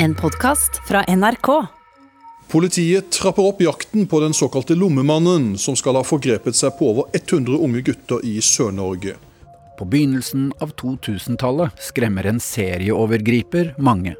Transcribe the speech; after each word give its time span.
En 0.00 0.14
podkast 0.14 0.76
fra 0.88 1.02
NRK. 1.16 1.48
Politiet 2.48 3.10
trapper 3.10 3.48
opp 3.50 3.60
jakten 3.60 4.06
på 4.06 4.20
den 4.20 4.34
såkalte 4.34 4.76
lommemannen, 4.78 5.56
som 5.58 5.74
skal 5.76 5.98
ha 5.98 6.04
forgrepet 6.06 6.54
seg 6.54 6.76
på 6.78 6.92
over 6.92 7.08
100 7.18 7.56
unge 7.66 7.82
gutter 7.88 8.22
i 8.22 8.36
Sør-Norge. 8.38 9.16
På 9.74 9.88
begynnelsen 9.90 10.52
av 10.62 10.76
2000-tallet 10.78 11.82
skremmer 11.82 12.30
en 12.30 12.38
serieovergriper 12.38 13.72
mange. 13.82 14.14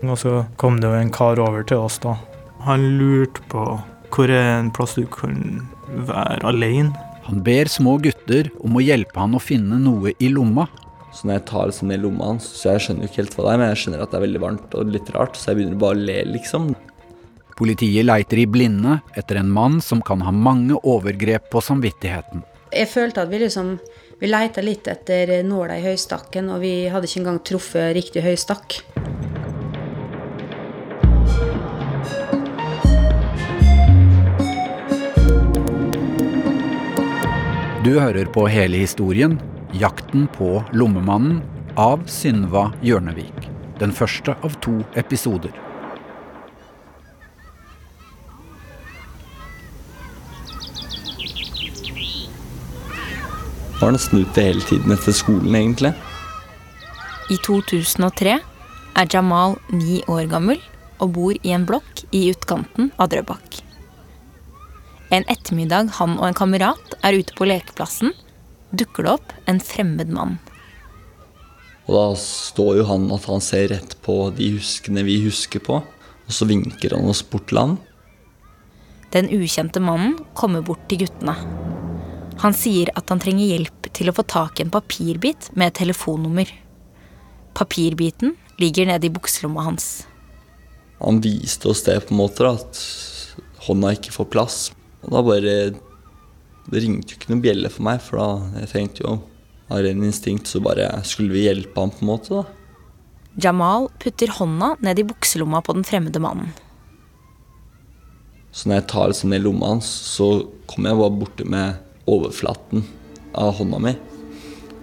Og 0.00 0.16
så 0.16 0.34
kom 0.56 0.80
det 0.80 0.88
jo 0.88 0.96
en 1.02 1.12
kar 1.12 1.44
over 1.44 1.68
til 1.68 1.84
oss, 1.84 2.00
da. 2.00 2.16
Han 2.64 2.88
lurte 2.96 3.44
på 3.52 3.68
hvor 4.08 4.32
er 4.32 4.54
en 4.56 4.72
plass 4.72 4.96
du 4.96 5.04
kan 5.12 5.60
være 6.08 6.40
alene. 6.48 6.96
Han 7.28 7.44
ber 7.44 7.68
små 7.68 7.98
gutter 8.00 8.48
om 8.64 8.80
å 8.80 8.86
hjelpe 8.86 9.20
han 9.20 9.36
å 9.36 9.44
finne 9.44 9.76
noe 9.84 10.16
i 10.16 10.32
lomma. 10.32 10.70
Så 11.12 11.24
når 11.24 11.38
jeg 11.38 11.44
tar 11.48 11.70
liksom 11.70 11.88
ned 11.88 12.02
lomma 12.04 12.32
hans, 12.32 12.46
så 12.58 12.74
jeg 12.74 12.84
skjønner 12.84 13.06
jo 13.06 13.10
ikke 13.10 13.22
helt 13.22 13.36
hva 13.38 13.46
det 13.46 13.52
er, 13.52 13.60
men 13.60 13.70
jeg 13.72 13.80
skjønner 13.82 14.02
at 14.04 14.12
det 14.12 14.18
er 14.18 14.26
veldig 14.26 14.42
varmt 14.44 14.76
og 14.76 14.92
litt 14.92 15.12
rart, 15.16 15.38
så 15.38 15.50
jeg 15.50 15.58
begynner 15.58 15.80
bare 15.80 15.96
å 15.96 16.02
le, 16.10 16.18
liksom. 16.34 16.68
Politiet 17.58 18.06
leiter 18.06 18.38
i 18.38 18.46
blinde 18.46 19.00
etter 19.18 19.40
en 19.40 19.48
mann 19.50 19.80
som 19.82 20.04
kan 20.04 20.20
ha 20.22 20.30
mange 20.34 20.76
overgrep 20.78 21.48
på 21.50 21.64
samvittigheten. 21.64 22.44
Jeg 22.70 22.90
følte 22.92 23.24
at 23.24 23.32
vi 23.32 23.40
liksom 23.40 23.78
vi 24.18 24.26
leita 24.26 24.62
litt 24.62 24.88
etter 24.90 25.30
nåla 25.46 25.76
i 25.78 25.84
høystakken, 25.84 26.50
og 26.50 26.62
vi 26.62 26.72
hadde 26.90 27.06
ikke 27.06 27.20
engang 27.22 27.36
truffet 27.46 27.92
riktig 27.94 28.24
høystakk. 28.26 28.80
Du 37.86 37.94
hører 37.94 38.26
på 38.34 38.48
hele 38.50 38.82
historien 38.82 39.38
'Jakten 39.78 40.26
på 40.34 40.64
lommemannen' 40.72 41.42
av 41.76 42.00
Synva 42.10 42.72
Hjørnevik. 42.82 43.44
Den 43.78 43.92
første 43.94 44.34
av 44.42 44.56
to 44.64 44.72
episoder. 44.98 45.52
Var 53.78 53.94
nesten 53.94 54.24
ute 54.24 54.42
hele 54.42 54.66
tiden 54.66 54.90
etter 54.90 55.14
skolen, 55.14 55.54
egentlig. 55.54 55.94
I 57.30 57.38
2003 57.46 58.38
er 58.98 59.10
Jamal 59.14 59.60
ni 59.70 60.00
år 60.10 60.26
gammel 60.32 60.58
og 60.98 61.12
bor 61.14 61.38
i 61.38 61.54
en 61.54 61.68
blokk 61.68 62.02
i 62.10 62.26
utkanten 62.32 62.90
av 62.98 63.12
Drøbak. 63.12 63.60
En 65.14 65.22
ettermiddag 65.30 65.94
han 66.00 66.18
og 66.18 66.26
en 66.26 66.36
kamerat 66.36 66.98
er 67.06 67.20
ute 67.20 67.36
på 67.38 67.46
lekeplassen, 67.46 68.10
dukker 68.70 69.06
det 69.06 69.16
opp 69.16 69.34
en 69.48 69.60
fremmed 69.62 70.12
mann. 70.12 70.38
Og 71.88 71.94
da 71.96 72.06
står 72.20 72.82
jo 72.82 72.88
han 72.90 73.06
at 73.14 73.24
han 73.30 73.40
ser 73.44 73.70
rett 73.72 73.96
på 74.04 74.28
de 74.36 74.50
huskene 74.58 75.04
vi 75.06 75.22
husker 75.24 75.62
på, 75.64 75.80
og 75.80 76.34
så 76.34 76.48
vinker 76.48 76.96
han 76.96 77.08
oss 77.08 77.22
bort 77.24 77.48
til 77.48 77.62
han. 77.62 77.78
Den 79.14 79.30
ukjente 79.32 79.80
mannen 79.80 80.18
kommer 80.36 80.60
bort 80.64 80.84
til 80.90 81.06
guttene. 81.06 81.32
Han 82.44 82.54
sier 82.54 82.92
at 82.94 83.08
han 83.08 83.22
trenger 83.22 83.48
hjelp 83.54 83.88
til 83.96 84.10
å 84.10 84.14
få 84.14 84.22
tak 84.28 84.60
i 84.60 84.66
en 84.66 84.74
papirbit 84.74 85.48
med 85.56 85.72
et 85.72 85.78
telefonnummer. 85.80 86.50
Papirbiten 87.56 88.36
ligger 88.60 88.90
nede 88.90 89.08
i 89.08 89.14
bukselomma 89.14 89.64
hans. 89.70 89.88
Han 91.00 91.22
viste 91.24 91.70
oss 91.70 91.86
det 91.86 91.96
på 92.04 92.12
en 92.12 92.20
måte, 92.20 92.46
at 92.46 92.82
hånda 93.64 93.94
ikke 93.96 94.12
får 94.14 94.28
plass. 94.34 94.58
Og 95.06 95.14
da 95.14 95.24
bare 95.24 95.56
Det 96.68 96.82
ringte 96.84 97.14
jo 97.14 97.18
ikke 97.18 97.32
noen 97.32 97.42
bjelle 97.44 97.72
for 97.72 97.86
meg, 97.86 98.00
for 98.04 98.20
da 98.20 98.60
jeg 98.62 98.72
tenkte 98.74 99.04
jo 99.04 99.16
av 99.68 99.82
ren 99.84 100.04
instinkt 100.04 100.48
så 100.48 100.60
bare 100.64 100.88
skulle 101.08 101.32
vi 101.34 101.46
hjelpe 101.46 101.80
ham 101.80 101.92
på 101.92 102.04
en 102.04 102.10
måte, 102.10 102.40
da. 102.40 102.44
Jamal 103.38 103.86
putter 104.02 104.32
hånda 104.34 104.72
ned 104.82 104.98
i 104.98 105.06
bukselomma 105.06 105.60
på 105.62 105.76
den 105.76 105.86
fremmede 105.86 106.20
mannen. 106.20 106.50
Så 108.50 108.66
når 108.66 108.80
jeg 108.80 108.88
tar 108.90 109.10
liksom 109.12 109.30
ned 109.30 109.44
lomma 109.44 109.74
hans, 109.74 109.86
så 109.86 110.28
kommer 110.66 110.90
jeg 110.90 111.00
bare 111.02 111.18
borti 111.20 111.46
med 111.46 112.08
overflaten 112.10 112.82
av 113.38 113.52
hånda 113.60 113.78
mi. 113.84 113.94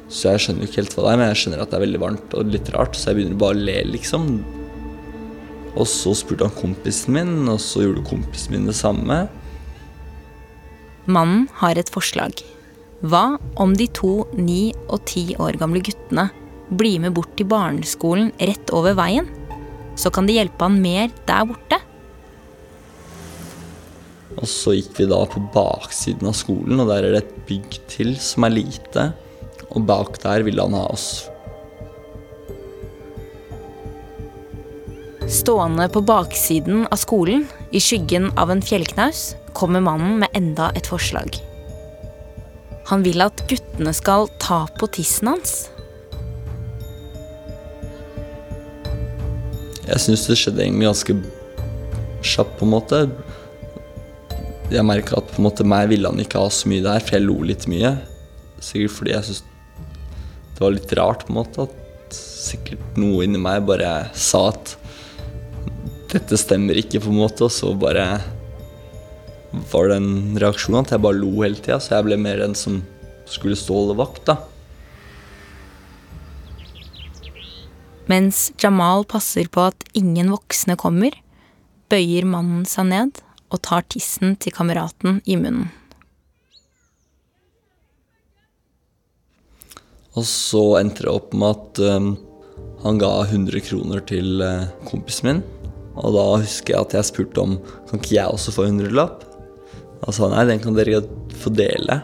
Så 0.07 0.31
jeg 0.31 0.43
skjønner 0.43 0.63
jo 0.63 0.69
ikke 0.69 0.81
helt 0.83 0.95
hva 0.95 1.03
det 1.03 1.11
er, 1.11 1.19
men 1.19 1.31
jeg 1.31 1.39
skjønner 1.41 1.63
at 1.63 1.73
det 1.73 1.77
er 1.77 1.85
veldig 1.85 2.03
varmt 2.05 2.35
og 2.37 2.53
litt 2.53 2.69
rart, 2.77 2.95
så 2.95 3.11
jeg 3.11 3.19
begynner 3.19 3.41
bare 3.41 3.57
å 3.57 3.65
le, 3.67 3.79
liksom. 3.89 4.29
Og 5.75 5.89
så 5.91 6.13
spurte 6.15 6.47
han 6.47 6.55
kompisen 6.55 7.17
min, 7.17 7.33
og 7.51 7.59
så 7.59 7.83
gjorde 7.83 8.05
kompisen 8.07 8.55
min 8.55 8.69
det 8.69 8.77
samme. 8.77 9.25
Mannen 11.05 11.45
har 11.61 11.77
et 11.77 11.89
forslag. 11.93 12.39
Hva 13.05 13.37
om 13.61 13.75
de 13.77 13.85
to 13.93 14.23
ni 14.33 14.73
og 14.87 15.03
ti 15.05 15.35
år 15.37 15.59
gamle 15.61 15.83
guttene 15.85 16.31
blir 16.73 16.97
med 17.03 17.13
bort 17.13 17.35
til 17.37 17.45
barneskolen 17.51 18.31
rett 18.39 18.73
over 18.73 18.95
veien? 18.97 19.27
Så 19.95 20.09
kan 20.09 20.25
de 20.25 20.39
hjelpe 20.39 20.65
han 20.65 20.79
mer 20.81 21.13
der 21.27 21.45
borte. 21.45 21.77
Og 24.35 24.49
så 24.49 24.73
gikk 24.75 24.97
vi 24.97 25.07
da 25.11 25.21
på 25.29 25.43
baksiden 25.53 26.27
av 26.27 26.35
skolen, 26.35 26.81
og 26.81 26.89
der 26.89 27.05
er 27.05 27.13
det 27.13 27.21
et 27.21 27.37
bygg 27.47 27.77
til 27.91 28.15
som 28.19 28.49
er 28.49 28.57
lite. 28.57 29.05
Og 29.69 29.85
bak 29.85 30.17
der 30.25 30.43
ville 30.47 30.65
han 30.65 30.75
ha 30.75 30.87
oss. 30.89 31.27
Stående 35.25 35.89
på 35.89 36.01
baksiden 36.05 36.83
av 36.91 36.99
skolen, 37.01 37.47
i 37.71 37.79
skyggen 37.81 38.27
av 38.37 38.51
en 38.51 38.61
fjellknaus, 38.61 39.35
kommer 39.57 39.81
mannen 39.81 40.19
med 40.21 40.29
enda 40.37 40.67
et 40.77 40.85
forslag. 40.85 41.39
Han 42.91 43.01
vil 43.01 43.23
at 43.25 43.41
guttene 43.49 43.93
skal 43.97 44.29
ta 44.37 44.67
på 44.77 44.89
tissen 44.93 45.31
hans. 45.31 45.55
Jeg 49.87 50.03
syns 50.05 50.27
det 50.29 50.37
skjedde 50.37 50.61
egentlig 50.61 50.91
ganske 50.91 51.17
kjapt, 52.21 52.53
på 52.59 52.69
en 52.69 52.73
måte. 52.75 53.01
Jeg 54.69 54.85
merka 54.85 55.17
at 55.17 55.33
på 55.33 55.41
en 55.41 55.49
måte 55.49 55.65
meg 55.65 55.89
ville 55.89 56.09
han 56.09 56.21
ikke 56.21 56.45
ha 56.45 56.53
så 56.53 56.69
mye 56.69 56.85
der, 56.85 57.01
for 57.01 57.17
jeg 57.17 57.25
lo 57.25 57.41
litt 57.41 57.65
mye. 57.71 57.95
Sikkert 58.61 58.97
fordi 58.99 59.17
jeg 59.17 59.29
syntes 59.31 59.43
det 60.53 60.61
var 60.61 60.77
litt 60.77 60.97
rart, 61.01 61.25
på 61.25 61.33
en 61.33 61.41
måte. 61.41 61.65
At 61.65 62.13
sikkert 62.21 62.93
noe 63.01 63.25
inni 63.25 63.41
meg 63.41 63.65
bare 63.65 64.11
sa 64.13 64.51
at 64.53 64.77
dette 66.15 66.39
stemmer 66.39 66.79
ikke, 66.79 67.03
på 67.03 67.11
en 67.11 67.21
måte. 67.21 67.45
Og 67.45 67.53
så 67.53 67.71
bare 67.77 68.07
var 69.71 69.89
det 69.91 69.99
en 70.01 70.35
reaksjon 70.41 70.79
at 70.81 70.91
jeg 70.95 71.03
bare 71.03 71.19
lo 71.19 71.31
hele 71.41 71.59
tida, 71.59 71.79
så 71.79 71.97
jeg 71.97 72.09
ble 72.09 72.19
mer 72.19 72.41
den 72.43 72.55
som 72.57 72.81
skulle 73.29 73.57
stå 73.57 73.73
og 73.73 73.81
holde 73.83 73.99
vakt, 74.01 74.25
da. 74.29 74.39
Mens 78.11 78.51
Jamal 78.61 79.05
passer 79.09 79.47
på 79.49 79.63
at 79.65 79.87
ingen 79.97 80.29
voksne 80.29 80.75
kommer, 80.77 81.15
bøyer 81.89 82.27
mannen 82.29 82.67
seg 82.69 82.91
ned 82.91 83.23
og 83.49 83.61
tar 83.65 83.85
tissen 83.89 84.35
til 84.41 84.53
kameraten 84.53 85.23
i 85.25 85.37
munnen. 85.39 85.71
Og 90.15 90.23
så 90.29 90.61
endte 90.79 91.03
det 91.03 91.11
opp 91.11 91.33
med 91.35 91.57
at 91.57 91.81
um, 91.97 92.13
han 92.85 93.01
ga 93.01 93.09
100 93.25 93.65
kroner 93.65 94.05
til 94.07 94.39
uh, 94.39 94.69
kompisen 94.87 95.27
min. 95.27 95.41
Og 95.95 96.11
da 96.15 96.25
husker 96.41 96.75
jeg 96.75 96.87
at 96.87 96.95
jeg 96.97 97.09
spurte 97.11 97.43
om 97.43 97.57
kan 97.89 98.01
ikke 98.01 98.17
jeg 98.17 98.27
også 98.27 98.53
få 98.55 98.65
en 98.65 98.75
hundrelapp. 98.75 99.23
Da 100.01 100.13
sa 100.13 100.27
han 100.27 100.35
nei, 100.35 100.45
den 100.51 100.63
kan 100.63 100.75
dere 100.77 101.03
få 101.39 101.53
dele. 101.55 102.01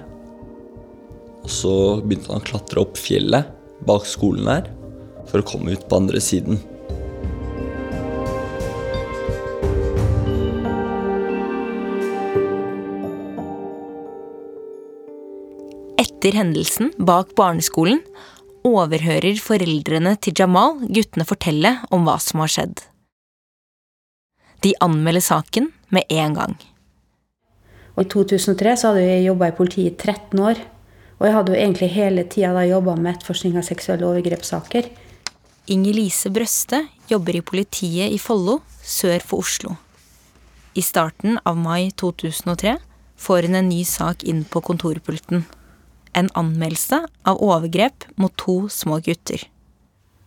Og 1.42 1.50
så 1.52 1.74
begynte 2.04 2.32
han 2.32 2.44
å 2.44 2.48
klatre 2.48 2.84
opp 2.84 3.00
fjellet 3.00 3.50
bak 3.88 4.06
skolen 4.08 4.48
der 4.48 4.70
for 5.30 5.42
å 5.42 5.48
komme 5.48 5.74
ut 5.76 5.88
på 5.90 5.98
andre 6.00 6.22
siden. 6.24 6.62
Etter 16.02 16.38
hendelsen 16.38 16.92
bak 17.02 17.34
barneskolen 17.38 18.04
overhører 18.68 19.42
foreldrene 19.42 20.14
til 20.22 20.38
Jamal 20.38 20.78
guttene 20.86 21.26
fortelle 21.26 21.76
om 21.90 22.06
hva 22.06 22.20
som 22.22 22.44
har 22.44 22.54
skjedd. 22.54 22.91
De 24.62 24.74
anmelder 24.80 25.24
saken 25.26 25.72
med 25.90 26.04
en 26.10 26.36
gang. 26.38 26.58
Og 27.98 28.06
I 28.06 28.10
2003 28.14 28.76
så 28.78 28.92
hadde 28.92 29.06
jeg 29.06 29.26
jobba 29.26 29.50
i 29.50 29.56
politiet 29.58 29.94
i 29.94 30.12
13 30.12 30.40
år. 30.40 30.62
Og 31.20 31.28
jeg 31.28 31.36
hadde 31.36 31.54
jo 31.54 31.62
egentlig 31.62 31.90
hele 31.94 32.26
tida 32.30 32.66
jobba 32.66 32.96
med 32.98 33.16
etterforskning 33.16 33.58
av 33.60 33.66
seksuelle 33.68 34.08
overgrepssaker. 34.08 34.90
Inger 35.70 35.94
Lise 35.94 36.32
Brøste 36.34 36.86
jobber 37.12 37.38
i 37.38 37.44
politiet 37.46 38.14
i 38.14 38.18
Follo, 38.18 38.60
sør 38.82 39.22
for 39.22 39.46
Oslo. 39.46 39.76
I 40.74 40.82
starten 40.82 41.38
av 41.46 41.60
mai 41.60 41.92
2003 42.00 42.78
får 43.22 43.48
hun 43.48 43.60
en 43.60 43.70
ny 43.70 43.84
sak 43.86 44.24
inn 44.24 44.42
på 44.50 44.64
kontorpulten. 44.66 45.46
En 46.18 46.30
anmeldelse 46.38 47.04
av 47.28 47.42
overgrep 47.44 48.08
mot 48.18 48.34
to 48.40 48.66
små 48.72 48.98
gutter. 49.06 49.46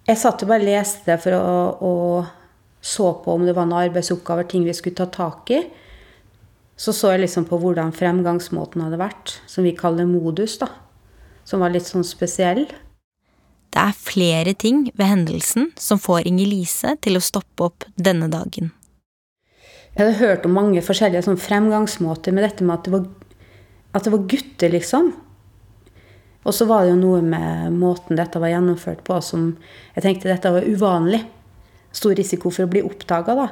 Jeg 0.05 0.21
satt 0.21 0.45
og 0.45 0.51
bare 0.53 0.67
leste 0.69 1.17
for 1.21 1.35
å, 1.35 1.45
og 1.81 2.44
så 2.85 3.15
på 3.25 3.33
om 3.33 3.47
det 3.47 3.55
var 3.57 3.65
noen 3.65 3.87
arbeidsoppgaver, 3.89 4.45
ting 4.45 4.67
vi 4.69 4.75
skulle 4.77 4.99
ta 4.99 5.07
tak 5.09 5.51
i. 5.57 5.63
Så 6.77 6.93
så 6.93 7.15
jeg 7.15 7.23
liksom 7.23 7.47
på 7.49 7.57
hvordan 7.63 7.95
fremgangsmåten 7.97 8.83
hadde 8.85 8.99
vært, 9.01 9.39
som 9.49 9.65
vi 9.65 9.73
kaller 9.79 10.05
modus, 10.05 10.59
da. 10.61 10.69
Som 11.49 11.63
var 11.65 11.73
litt 11.73 11.89
sånn 11.89 12.05
spesiell. 12.05 12.67
Det 13.73 13.81
er 13.81 13.97
flere 13.97 14.53
ting 14.55 14.91
ved 14.93 15.09
hendelsen 15.09 15.71
som 15.81 16.01
får 16.03 16.29
Inger-Lise 16.29 16.93
til 17.01 17.17
å 17.17 17.23
stoppe 17.25 17.71
opp 17.71 17.87
denne 17.97 18.29
dagen. 18.33 18.75
Jeg 19.95 20.03
hadde 20.03 20.19
hørt 20.21 20.45
om 20.45 20.57
mange 20.59 20.83
forskjellige 20.85 21.25
sånn 21.25 21.41
fremgangsmåter 21.41 22.37
med 22.37 22.45
dette 22.45 22.67
med 22.67 22.77
at 22.77 22.85
det, 22.85 22.93
var, 22.99 23.07
at 23.97 24.05
det 24.05 24.13
var 24.13 24.27
gutter, 24.29 24.75
liksom. 24.75 25.09
Og 26.45 26.53
så 26.53 26.69
var 26.69 26.85
det 26.85 26.93
jo 26.93 27.01
noe 27.01 27.23
med 27.25 27.79
måten 27.79 28.21
dette 28.21 28.43
var 28.43 28.53
gjennomført 28.53 29.01
på 29.07 29.17
som 29.25 29.55
jeg 29.95 30.05
tenkte 30.05 30.29
dette 30.29 30.53
var 30.53 30.69
uvanlig. 30.69 31.23
Stor 31.94 32.17
risiko 32.19 32.50
for 32.50 32.67
å 32.67 32.70
bli 32.70 32.82
oppdaga, 32.85 33.37
da. 33.38 33.49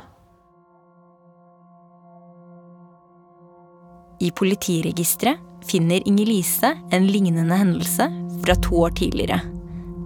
I 4.22 4.30
politiregisteret 4.38 5.66
finner 5.66 6.02
Inger-Lise 6.06 6.74
en 6.94 7.06
lignende 7.10 7.56
hendelse 7.58 8.08
fra 8.42 8.54
to 8.62 8.82
år 8.84 8.94
tidligere, 8.98 9.40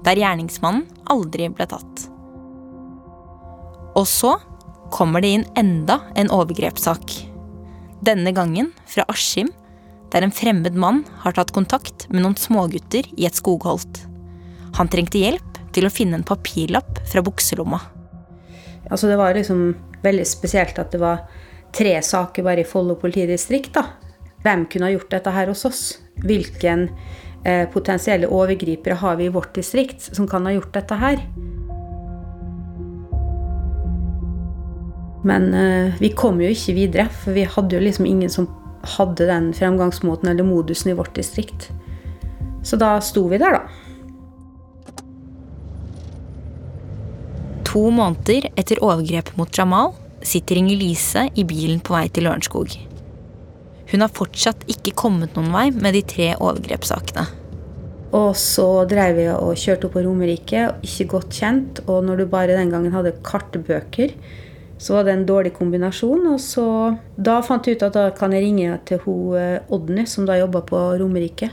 der 0.05 0.21
gjerningsmannen 0.21 0.85
aldri 1.13 1.49
ble 1.53 1.67
tatt. 1.69 2.07
Og 3.97 4.05
så 4.09 4.35
kommer 4.93 5.25
det 5.25 5.33
inn 5.37 5.47
enda 5.57 6.01
en 6.17 6.31
overgrepssak. 6.33 7.17
Denne 8.05 8.33
gangen 8.37 8.71
fra 8.89 9.07
Askim, 9.13 9.51
der 10.13 10.25
en 10.25 10.35
fremmed 10.35 10.77
mann 10.79 11.03
har 11.25 11.37
tatt 11.37 11.53
kontakt 11.57 12.07
med 12.13 12.23
noen 12.23 12.37
smågutter 12.39 13.09
i 13.17 13.27
et 13.29 13.37
skogholt. 13.37 14.05
Han 14.77 14.93
trengte 14.93 15.21
hjelp 15.21 15.61
til 15.77 15.89
å 15.89 15.93
finne 15.93 16.21
en 16.21 16.27
papirlapp 16.29 17.03
fra 17.11 17.25
bukselomma. 17.25 17.81
Altså 18.91 19.09
Det 19.09 19.19
var 19.19 19.35
liksom 19.35 19.75
veldig 20.03 20.27
spesielt 20.27 20.79
at 20.79 20.93
det 20.93 21.01
var 21.03 21.27
tre 21.75 21.97
saker 22.03 22.45
bare 22.47 22.63
i 22.63 22.69
Follo 22.69 22.95
politidistrikt. 22.95 23.75
da. 23.75 23.85
Hvem 24.43 24.67
kunne 24.71 24.87
ha 24.87 24.95
gjort 24.95 25.11
dette 25.11 25.31
her 25.31 25.49
hos 25.51 25.65
oss? 25.65 25.83
Hvilken 26.23 26.89
eh, 27.45 27.67
potensielle 27.69 28.29
overgripere 28.29 28.95
har 28.95 29.17
vi 29.17 29.27
i 29.27 29.33
vårt 29.33 29.55
distrikt 29.55 30.15
som 30.15 30.29
kan 30.29 30.47
ha 30.47 30.53
gjort 30.55 30.73
dette 30.73 30.95
her? 30.95 31.19
Men 35.27 35.51
eh, 35.55 35.99
vi 35.99 36.13
kom 36.15 36.41
jo 36.41 36.53
ikke 36.53 36.77
videre, 36.77 37.09
for 37.11 37.35
vi 37.35 37.49
hadde 37.51 37.75
jo 37.75 37.83
liksom 37.83 38.07
ingen 38.07 38.31
som 38.31 38.47
hadde 38.87 39.27
den 39.27 39.51
fremgangsmåten 39.57 40.31
eller 40.31 40.47
modusen 40.47 40.93
i 40.93 40.95
vårt 40.95 41.15
distrikt. 41.17 41.71
Så 42.63 42.79
da 42.79 43.01
sto 43.03 43.27
vi 43.31 43.39
der, 43.43 43.59
da. 43.59 43.86
To 47.77 47.91
måneder 47.93 48.47
etter 48.57 48.79
overgrepet 48.81 49.35
mot 49.37 49.53
Jamal 49.53 49.91
sitter 50.25 50.57
Inger-Lise 50.57 51.27
i 51.37 51.43
bilen 51.45 51.83
på 51.85 51.93
vei 51.93 52.07
til 52.09 52.25
Lørenskog. 52.25 52.73
Hun 53.91 54.01
har 54.01 54.13
fortsatt 54.17 54.63
ikke 54.73 54.95
kommet 54.97 55.35
noen 55.37 55.51
vei 55.53 55.67
med 55.75 55.93
de 55.93 56.01
tre 56.09 56.31
overgrepssakene. 56.39 57.27
Og 58.17 58.31
så 58.41 58.65
drev 58.89 59.21
jeg 59.21 59.35
og 59.35 59.61
kjørte 59.61 59.91
opp 59.91 59.93
på 59.99 60.05
Romerike, 60.07 60.63
ikke 60.89 61.07
godt 61.11 61.37
kjent. 61.37 61.83
Og 61.85 62.07
når 62.07 62.23
du 62.23 62.31
bare 62.33 62.57
den 62.57 62.73
gangen 62.73 62.95
hadde 62.97 63.13
kartbøker, 63.27 64.15
så 64.81 64.97
var 64.97 65.05
det 65.05 65.13
en 65.13 65.27
dårlig 65.29 65.53
kombinasjon. 65.59 66.25
Og 66.33 66.41
så 66.41 66.65
da 67.29 67.43
fant 67.45 67.69
jeg 67.69 67.77
ut 67.77 67.85
at 67.91 67.99
da 67.99 68.07
kan 68.17 68.33
jeg 68.33 68.47
ringe 68.47 68.79
til 68.89 69.03
hun 69.05 69.37
eh, 69.37 69.69
Odny, 69.69 70.07
som 70.09 70.25
da 70.25 70.39
jobba 70.41 70.65
på 70.65 70.81
Romerike. 71.03 71.51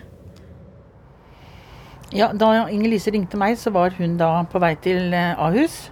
Ja, 2.16 2.32
Da 2.32 2.54
Inger-Lise 2.70 3.12
ringte 3.12 3.36
meg, 3.42 3.60
så 3.60 3.76
var 3.76 3.92
hun 4.00 4.16
da 4.22 4.38
på 4.48 4.64
vei 4.64 4.72
til 4.80 5.12
eh, 5.12 5.36
Ahus, 5.36 5.90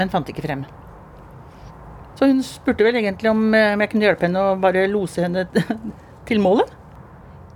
men 0.00 0.12
fant 0.12 0.28
ikke 0.32 0.44
frem. 0.46 0.64
Så 2.18 2.28
hun 2.28 2.42
spurte 2.44 2.84
vel 2.84 2.98
egentlig 3.00 3.30
om, 3.30 3.46
eh, 3.54 3.76
jeg 3.80 3.92
kunne 3.92 4.08
hjelpe 4.08 4.26
henne 4.26 4.42
å 4.44 4.58
bare 4.60 4.88
lose 4.92 5.24
henne 5.24 5.46
til 6.28 6.42
målet. 6.44 6.68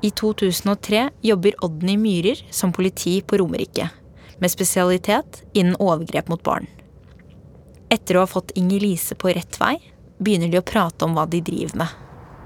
I 0.05 0.11
2003 0.13 1.07
jobber 1.25 1.57
Odny 1.65 1.97
Myhrer 2.01 2.41
som 2.53 2.73
politi 2.77 3.19
på 3.25 3.39
Romerike, 3.41 3.89
med 4.41 4.53
spesialitet 4.53 5.43
innen 5.57 5.77
overgrep 5.81 6.29
mot 6.33 6.43
barn. 6.45 6.69
Etter 7.93 8.17
å 8.17 8.25
ha 8.25 8.29
fått 8.29 8.53
Inger-Lise 8.59 9.17
på 9.21 9.33
rett 9.37 9.57
vei, 9.61 9.79
begynner 10.17 10.51
de 10.53 10.61
å 10.61 10.67
prate 10.67 11.05
om 11.07 11.17
hva 11.17 11.25
de 11.29 11.41
driver 11.45 11.85
med. 11.85 11.95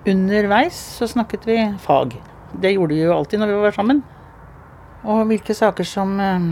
Underveis 0.09 0.79
så 0.99 1.09
snakket 1.11 1.47
vi 1.47 1.59
fag. 1.83 2.15
Det 2.55 2.75
gjorde 2.75 2.95
vi 2.95 3.03
jo 3.03 3.15
alltid 3.15 3.43
når 3.43 3.55
vi 3.55 3.59
var 3.67 3.75
sammen. 3.77 4.03
Og 5.07 5.27
hvilke 5.31 5.55
saker 5.55 5.87
som, 5.87 6.19
eh, 6.21 6.49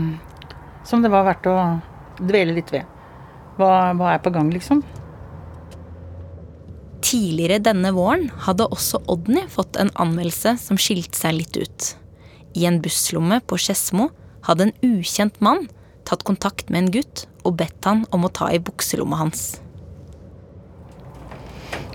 som 0.87 1.03
det 1.03 1.11
var 1.11 1.27
verdt 1.27 1.51
å 1.51 1.57
dvele 2.19 2.55
litt 2.55 2.71
ved. 2.71 2.96
Hva, 3.57 3.93
hva 3.97 4.13
er 4.13 4.21
på 4.21 4.33
gang, 4.33 4.51
liksom? 4.53 4.83
Tidligere 7.07 7.61
denne 7.63 7.93
våren 7.95 8.27
hadde 8.45 8.67
også 8.73 8.99
Odny 9.09 9.45
fått 9.49 9.79
en 9.81 9.89
anmeldelse 9.97 10.57
som 10.61 10.79
skilte 10.81 11.17
seg 11.17 11.37
litt 11.39 11.57
ut. 11.57 11.93
I 12.57 12.65
en 12.69 12.81
busslomme 12.83 13.39
på 13.47 13.57
Skedsmo 13.61 14.09
hadde 14.47 14.67
en 14.67 14.75
ukjent 14.85 15.39
mann 15.43 15.67
tatt 16.07 16.25
kontakt 16.27 16.69
med 16.69 16.85
en 16.85 16.91
gutt 16.97 17.25
og 17.45 17.57
bedt 17.59 17.87
han 17.87 18.05
om 18.15 18.25
å 18.27 18.33
ta 18.33 18.49
i 18.53 18.61
bukselomma 18.63 19.19
hans. 19.19 19.57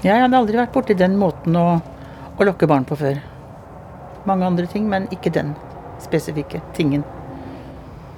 Jeg 0.02 0.18
hadde 0.18 0.38
aldri 0.38 0.58
vært 0.58 0.74
borti 0.74 0.96
den 0.98 1.14
måten 1.20 1.54
å, 1.56 1.66
å 2.34 2.46
lokke 2.46 2.66
barn 2.66 2.86
på 2.88 2.98
før. 2.98 3.20
Mange 4.26 4.48
andre 4.48 4.66
ting, 4.70 4.88
men 4.90 5.06
ikke 5.14 5.30
den 5.34 5.54
spesifikke 6.02 6.62
tingen. 6.74 7.04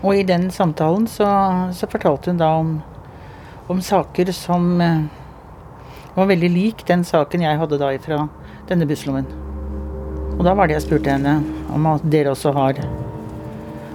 Og 0.04 0.20
i 0.20 0.24
den 0.26 0.50
samtalen 0.52 1.06
så, 1.08 1.28
så 1.76 1.88
fortalte 1.90 2.32
hun 2.32 2.40
da 2.40 2.50
om, 2.60 2.74
om 3.66 3.80
saker 3.82 4.32
som 4.32 4.80
eh, 4.80 5.04
var 6.14 6.28
veldig 6.28 6.50
lik 6.52 6.84
den 6.88 7.04
saken 7.04 7.44
jeg 7.46 7.58
hadde 7.58 7.78
da 7.80 7.90
fra 8.02 8.26
denne 8.68 8.86
busslommen. 8.88 9.26
Og 10.34 10.42
da 10.44 10.54
var 10.56 10.68
det 10.68 10.76
jeg 10.78 10.86
spurte 10.88 11.14
henne 11.14 11.38
om 11.72 11.86
at 11.88 12.04
dere 12.10 12.34
også 12.34 12.52
har 12.56 12.82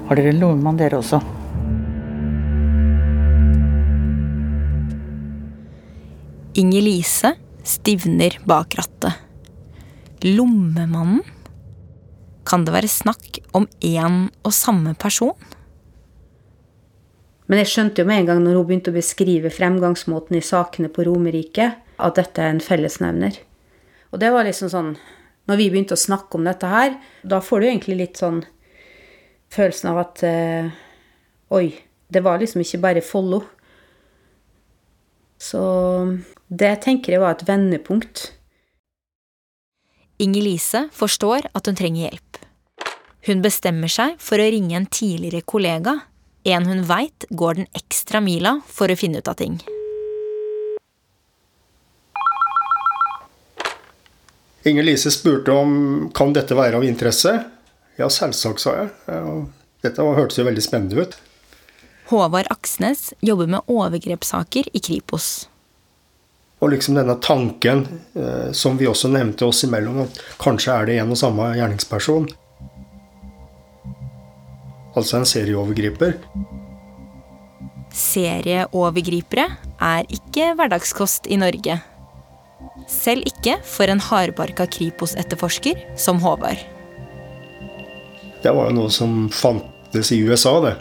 Har 0.10 0.18
dere 0.18 0.32
en 0.34 0.40
lommemann, 0.42 0.78
dere 0.80 0.98
også? 0.98 1.20
Inger-Lise 6.58 7.36
stivner 7.62 8.40
bak 8.50 8.74
rattet. 8.80 9.14
Lommemannen? 10.26 11.22
Kan 12.42 12.66
det 12.66 12.74
være 12.74 12.90
snakk 12.90 13.38
om 13.54 13.68
én 13.86 14.18
og 14.42 14.56
samme 14.58 14.96
person? 14.98 15.38
Men 17.50 17.64
jeg 17.64 17.72
skjønte 17.72 18.04
jo 18.04 18.10
med 18.10 18.22
en 18.22 18.28
gang 18.30 18.42
når 18.44 18.60
hun 18.60 18.68
begynte 18.70 18.92
å 18.94 18.96
beskrive 18.96 19.50
fremgangsmåten 19.54 20.38
i 20.38 20.46
sakene 20.46 20.92
på 20.94 21.08
Romerike, 21.08 21.72
at 22.00 22.20
dette 22.20 22.44
er 22.44 22.54
en 22.54 22.62
fellesnevner. 22.64 23.40
Og 24.14 24.22
det 24.22 24.30
var 24.34 24.48
liksom 24.48 24.72
sånn 24.72 24.94
Når 25.50 25.58
vi 25.58 25.70
begynte 25.74 25.96
å 25.98 26.00
snakke 26.00 26.38
om 26.38 26.46
dette 26.46 26.68
her, 26.70 26.92
da 27.26 27.40
får 27.42 27.62
du 27.62 27.66
egentlig 27.66 27.96
litt 27.98 28.20
sånn 28.22 28.44
følelsen 29.50 29.90
av 29.90 30.02
at 30.04 30.22
eh, 30.22 30.68
Oi, 31.58 31.72
det 32.14 32.22
var 32.22 32.38
liksom 32.38 32.62
ikke 32.62 32.82
bare 32.84 33.02
Follo. 33.02 33.42
Så 35.42 35.62
det 36.54 36.76
tenker 36.86 37.16
jeg 37.16 37.24
var 37.24 37.34
et 37.34 37.48
vendepunkt. 37.48 38.28
Inger-Lise 40.22 40.84
forstår 40.94 41.48
at 41.56 41.66
hun 41.66 41.80
trenger 41.80 42.10
hjelp. 42.10 42.40
Hun 43.26 43.42
bestemmer 43.42 43.90
seg 43.90 44.20
for 44.22 44.38
å 44.38 44.50
ringe 44.52 44.78
en 44.78 44.86
tidligere 44.86 45.42
kollega, 45.48 45.96
en 46.44 46.66
hun 46.66 46.84
veit 46.88 47.26
går 47.30 47.54
den 47.60 47.68
ekstra 47.78 48.22
mila 48.24 48.60
for 48.68 48.92
å 48.92 48.98
finne 49.00 49.20
ut 49.20 49.28
av 49.28 49.38
ting. 49.40 49.60
Inger 54.64 54.84
Lise 54.84 55.12
spurte 55.12 55.52
om 55.56 56.10
kan 56.16 56.34
dette 56.36 56.56
være 56.56 56.78
av 56.80 56.86
interesse. 56.86 57.32
Ja, 58.00 58.10
selvsagt, 58.12 58.62
sa 58.64 58.76
jeg. 58.76 58.90
Dette 59.84 60.04
hørtes 60.04 60.40
jo 60.40 60.48
veldig 60.48 60.64
spennende 60.64 61.06
ut. 61.06 61.16
Håvard 62.10 62.50
Aksnes 62.50 63.14
jobber 63.20 63.48
med 63.48 63.70
overgrepssaker 63.70 64.70
i 64.74 64.82
Kripos. 64.84 65.48
Og 66.60 66.74
liksom 66.74 66.98
denne 66.98 67.16
tanken 67.24 67.86
eh, 68.18 68.52
som 68.52 68.78
vi 68.80 68.88
også 68.90 69.12
nevnte 69.14 69.48
oss 69.48 69.64
imellom, 69.64 70.02
at 70.04 70.18
kanskje 70.42 70.76
er 70.76 70.90
det 70.90 70.98
en 71.00 71.14
og 71.14 71.20
samme 71.22 71.52
gjerningsperson. 71.56 72.28
Altså 75.00 75.20
en 75.20 75.28
serieovergriper. 75.28 76.18
Serieovergripere 77.96 79.46
er 79.80 80.10
ikke 80.12 80.52
hverdagskost 80.60 81.30
i 81.32 81.38
Norge. 81.40 81.78
Selv 82.90 83.24
ikke 83.30 83.58
for 83.64 83.92
en 83.92 84.02
hardbarka 84.04 84.68
Kripos-etterforsker 84.68 85.80
som 86.00 86.20
Håvard. 86.24 86.60
Det 88.44 88.52
var 88.56 88.70
jo 88.70 88.76
noe 88.76 88.92
som 88.92 89.28
fantes 89.32 90.12
i 90.16 90.20
USA, 90.24 90.54
det. 90.64 90.76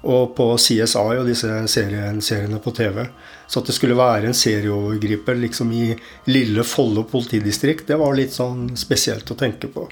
Og 0.00 0.30
på 0.36 0.46
CSI 0.56 1.18
og 1.20 1.26
disse 1.28 1.50
serien, 1.68 2.22
seriene 2.24 2.60
på 2.62 2.72
TV. 2.74 3.02
Så 3.50 3.60
at 3.60 3.68
det 3.68 3.76
skulle 3.76 3.98
være 3.98 4.30
en 4.30 4.36
serieovergriper 4.36 5.42
liksom 5.42 5.74
i 5.76 5.90
lille 6.30 6.64
Follo 6.64 7.04
politidistrikt, 7.10 7.88
det 7.90 7.98
var 8.00 8.14
litt 8.16 8.34
sånn 8.34 8.70
spesielt 8.78 9.30
å 9.30 9.38
tenke 9.38 9.68
på. 9.74 9.90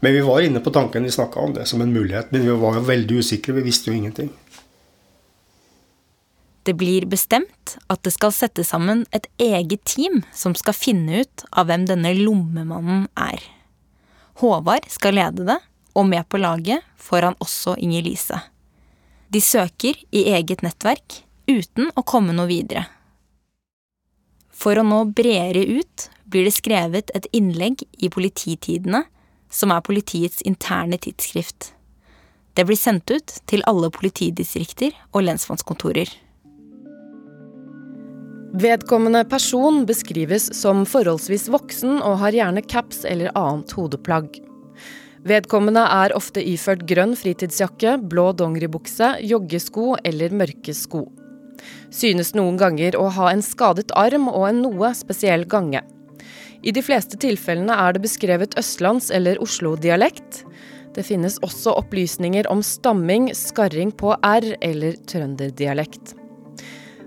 Men 0.00 0.12
vi 0.12 0.20
var 0.20 0.40
inne 0.44 0.60
på 0.60 0.70
tanken, 0.70 1.04
vi 1.04 1.10
snakka 1.10 1.40
om 1.40 1.54
det 1.54 1.66
som 1.66 1.80
en 1.80 1.92
mulighet. 1.92 2.32
Men 2.32 2.44
vi 2.44 2.56
var 2.60 2.76
jo 2.76 2.84
veldig 2.88 3.20
usikre, 3.22 3.56
vi 3.56 3.64
visste 3.66 3.90
jo 3.90 3.96
ingenting. 3.96 4.30
Det 6.66 6.74
blir 6.74 7.06
bestemt 7.06 7.76
at 7.86 8.02
det 8.02 8.10
skal 8.10 8.32
settes 8.34 8.72
sammen 8.72 9.04
et 9.14 9.28
eget 9.38 9.84
team 9.86 10.24
som 10.34 10.56
skal 10.58 10.74
finne 10.74 11.22
ut 11.22 11.44
av 11.52 11.68
hvem 11.68 11.86
denne 11.86 12.10
lommemannen 12.18 13.06
er. 13.14 13.38
Håvard 14.42 14.88
skal 14.90 15.16
lede 15.16 15.46
det, 15.46 15.60
og 15.96 16.08
med 16.10 16.26
på 16.28 16.40
laget 16.42 16.84
får 17.00 17.28
han 17.30 17.38
også 17.40 17.76
Inger-Lise. 17.80 18.40
De 19.32 19.40
søker 19.40 19.96
i 20.10 20.26
eget 20.34 20.62
nettverk 20.66 21.22
uten 21.46 21.88
å 21.94 22.02
komme 22.02 22.34
noe 22.34 22.50
videre. 22.50 22.84
For 24.50 24.78
å 24.78 24.84
nå 24.86 25.04
bredere 25.14 25.62
ut 25.62 26.08
blir 26.26 26.48
det 26.48 26.56
skrevet 26.56 27.12
et 27.14 27.28
innlegg 27.36 27.86
i 28.02 28.10
Polititidene, 28.10 29.04
som 29.56 29.72
er 29.72 29.84
politiets 29.84 30.44
interne 30.44 31.00
tidsskrift. 31.00 31.72
Det 32.56 32.64
blir 32.68 32.78
sendt 32.80 33.10
ut 33.12 33.34
til 33.48 33.64
alle 33.68 33.90
politidistrikter 33.92 34.94
og 35.12 35.26
lensmannskontorer. 35.26 36.08
Vedkommende 38.56 39.20
person 39.28 39.82
beskrives 39.88 40.46
som 40.56 40.86
forholdsvis 40.88 41.50
voksen 41.52 41.98
og 41.98 42.20
har 42.22 42.36
gjerne 42.36 42.62
caps 42.64 43.02
eller 43.04 43.34
annet 43.36 43.74
hodeplagg. 43.76 44.38
Vedkommende 45.26 45.82
er 45.82 46.14
ofte 46.16 46.40
iført 46.40 46.86
grønn 46.88 47.16
fritidsjakke, 47.18 47.96
blå 48.08 48.30
dongeribukse, 48.38 49.16
joggesko 49.26 49.96
eller 50.06 50.32
mørke 50.32 50.72
sko. 50.76 51.02
Synes 51.90 52.32
noen 52.38 52.56
ganger 52.60 52.96
å 52.96 53.10
ha 53.18 53.32
en 53.32 53.44
skadet 53.44 53.92
arm 53.98 54.30
og 54.30 54.48
en 54.48 54.62
noe 54.64 54.92
spesiell 54.96 55.44
gange. 55.50 55.82
I 56.62 56.72
de 56.72 56.82
fleste 56.82 57.18
tilfellene 57.20 57.74
er 57.76 57.96
det 57.96 58.04
beskrevet 58.04 58.56
østlands- 58.58 59.12
eller 59.14 59.40
Oslo-dialekt. 59.42 60.44
Det 60.96 61.04
finnes 61.04 61.36
også 61.44 61.74
opplysninger 61.76 62.48
om 62.48 62.62
stamming, 62.64 63.28
skarring 63.36 63.92
på 63.92 64.14
r 64.14 64.46
eller 64.64 64.96
trønderdialekt. 65.08 66.14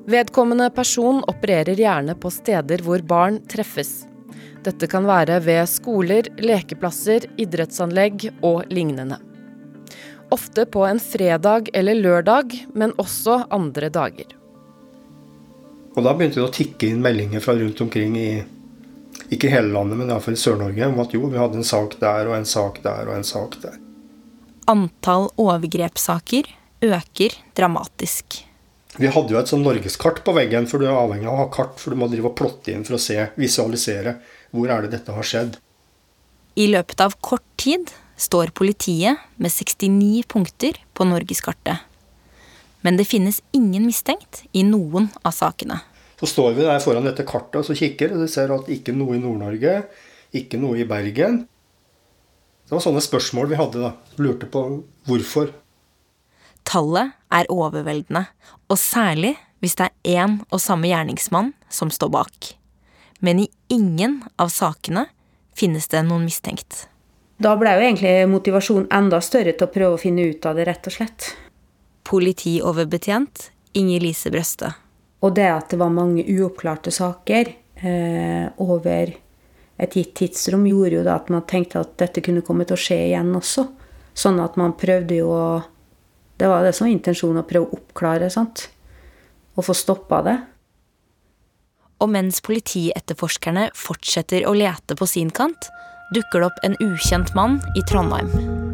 Vedkommende 0.09 0.69
person 0.73 1.23
opererer 1.29 1.77
gjerne 1.77 2.15
på 2.17 2.31
steder 2.33 2.83
hvor 2.85 3.01
barn 3.05 3.41
treffes. 3.49 4.05
Dette 4.65 4.89
kan 4.91 5.05
være 5.07 5.39
ved 5.45 5.63
skoler, 5.71 6.29
lekeplasser, 6.41 7.25
idrettsanlegg 7.39 8.27
og 8.45 8.69
lignende. 8.73 9.19
Ofte 10.33 10.65
på 10.69 10.83
en 10.85 10.99
fredag 11.01 11.71
eller 11.73 11.97
lørdag, 11.97 12.53
men 12.77 12.93
også 13.01 13.43
andre 13.49 13.89
dager. 13.89 14.35
Og 15.95 16.05
da 16.05 16.13
begynte 16.13 16.37
det 16.37 16.45
å 16.45 16.53
tikke 16.53 16.91
inn 16.91 17.01
meldinger 17.01 17.41
fra 17.41 17.55
rundt 17.57 17.81
omkring 17.81 18.17
i 18.19 18.29
ikke 19.33 19.51
hele 19.51 19.71
landet, 19.73 19.99
men 19.99 20.09
iallfall 20.09 20.37
Sør-Norge, 20.39 20.89
om 20.89 20.99
at 21.03 21.13
jo, 21.13 21.27
vi 21.29 21.39
hadde 21.39 21.59
en 21.61 21.67
sak 21.67 21.97
der 22.01 22.29
og 22.29 22.35
en 22.37 22.47
sak 22.49 22.81
der 22.85 23.09
og 23.09 23.15
en 23.17 23.27
sak 23.27 23.59
der. 23.63 23.77
Antall 24.69 25.29
overgrepssaker 25.41 26.49
øker 26.85 27.35
dramatisk. 27.57 28.43
Vi 28.99 29.07
hadde 29.07 29.33
jo 29.33 29.39
et 29.39 29.49
sånn 29.51 29.63
norgeskart 29.63 30.23
på 30.25 30.33
veggen, 30.35 30.65
for 30.67 30.81
du 30.81 30.87
er 30.89 30.97
avhengig 30.97 31.29
av 31.29 31.35
å 31.35 31.41
ha 31.43 31.49
kart, 31.53 31.77
for 31.79 31.93
du 31.93 31.99
må 32.01 32.09
drive 32.11 32.31
og 32.31 32.37
plotte 32.39 32.73
inn 32.73 32.85
for 32.87 32.97
å 32.97 33.01
se, 33.01 33.17
visualisere 33.39 34.17
hvor 34.51 34.71
er 34.73 34.85
det 34.85 34.95
dette 34.97 35.13
har 35.15 35.25
skjedd. 35.25 35.59
I 36.59 36.65
løpet 36.73 37.01
av 37.05 37.15
kort 37.23 37.45
tid 37.61 37.93
står 38.19 38.51
politiet 38.57 39.21
med 39.37 39.53
69 39.53 40.25
punkter 40.27 40.81
på 40.97 41.07
norgeskartet. 41.07 41.85
Men 42.81 42.97
det 42.99 43.07
finnes 43.07 43.41
ingen 43.55 43.85
mistenkt 43.85 44.43
i 44.51 44.65
noen 44.67 45.09
av 45.21 45.35
sakene. 45.35 45.79
Så 46.19 46.27
står 46.27 46.57
vi 46.57 46.67
der 46.67 46.81
foran 46.83 47.07
dette 47.07 47.23
kartet 47.27 47.61
og 47.61 47.67
så 47.67 47.75
kikker, 47.77 48.11
og 48.15 48.25
vi 48.25 48.31
ser 48.31 48.51
at 48.51 48.67
ikke 48.71 48.95
noe 48.95 49.15
i 49.15 49.23
Nord-Norge, 49.23 49.75
ikke 50.35 50.59
noe 50.59 50.81
i 50.81 50.87
Bergen. 50.87 51.45
Det 52.67 52.75
var 52.75 52.83
sånne 52.83 53.01
spørsmål 53.01 53.47
vi 53.49 53.59
hadde, 53.59 53.81
da. 53.81 53.93
Lurte 54.21 54.49
på 54.51 54.63
hvorfor. 55.07 55.53
Tallet 56.67 57.15
er 57.33 57.47
overveldende, 57.49 58.27
og 58.69 58.77
særlig 58.77 59.37
hvis 59.63 59.77
det 59.79 59.87
er 59.89 60.19
én 60.23 60.35
og 60.51 60.61
samme 60.61 60.91
gjerningsmann 60.91 61.53
som 61.71 61.91
står 61.91 62.11
bak. 62.13 62.51
Men 63.19 63.41
i 63.43 63.47
ingen 63.73 64.21
av 64.39 64.51
sakene 64.53 65.07
finnes 65.57 65.89
det 65.91 66.03
noen 66.07 66.27
mistenkt. 66.27 66.85
Da 67.39 67.55
ble 67.59 67.71
jo 67.75 67.83
egentlig 67.83 68.13
motivasjonen 68.31 68.89
enda 68.91 69.21
større 69.23 69.55
til 69.55 69.67
å 69.67 69.71
prøve 69.71 69.95
å 69.95 70.01
finne 70.01 70.27
ut 70.27 70.45
av 70.45 70.59
det, 70.59 70.67
rett 70.67 70.91
og 70.91 70.95
slett. 70.95 71.31
Politioverbetjent 72.07 73.49
Inger 73.79 74.03
Lise 74.03 74.31
Brøste. 74.33 74.73
Og 75.19 75.33
det 75.35 75.49
at 75.51 75.71
det 75.71 75.79
var 75.79 75.91
mange 75.91 76.23
uoppklarte 76.23 76.91
saker 76.95 77.51
eh, 77.83 78.45
over 78.63 79.11
et 79.79 79.95
gitt 79.95 80.13
tidsrom, 80.19 80.65
gjorde 80.67 80.99
jo 80.99 81.03
da 81.07 81.17
at 81.19 81.29
man 81.31 81.45
tenkte 81.47 81.81
at 81.81 81.95
dette 81.99 82.23
kunne 82.23 82.43
komme 82.45 82.67
til 82.67 82.75
å 82.75 82.81
skje 82.81 82.99
igjen 83.09 83.31
også. 83.35 83.65
Sånn 84.15 84.39
at 84.43 84.57
man 84.59 84.77
prøvde 84.79 85.21
jo 85.21 85.33
å 85.35 85.49
Det 86.39 86.47
var 86.47 86.63
det 86.63 86.71
som 86.71 86.85
var 86.85 86.93
intensjonen, 86.93 87.41
å 87.41 87.47
prøve 87.47 87.67
å 87.67 87.75
oppklare, 87.75 88.29
sant. 88.31 88.69
Og 89.59 89.65
få 89.67 89.75
stoppa 89.75 90.21
det. 90.23 90.37
Og 91.99 92.07
mens 92.15 92.39
politietterforskerne 92.39 93.67
fortsetter 93.75 94.47
å 94.47 94.55
lete 94.55 94.95
på 94.95 95.03
sin 95.03 95.35
kant, 95.35 95.67
dukker 96.15 96.39
det 96.39 96.47
opp 96.53 96.63
en 96.63 96.79
ukjent 96.79 97.35
mann 97.35 97.59
i 97.75 97.83
Trondheim. 97.91 98.68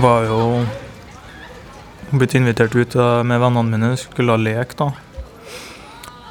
Var 0.00 0.22
jo 0.24 0.44
blitt 2.16 2.32
invitert 2.38 2.72
ut 2.72 2.94
eh, 2.96 3.18
med 3.22 3.40
vennene 3.42 3.68
mine, 3.68 3.90
skulle 4.00 4.32
ha 4.32 4.40
lek, 4.40 4.72
da. 4.78 4.86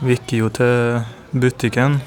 Vi 0.01 0.15
gikk 0.15 0.33
jo 0.39 0.49
til 0.57 1.03
butikken. 1.38 1.99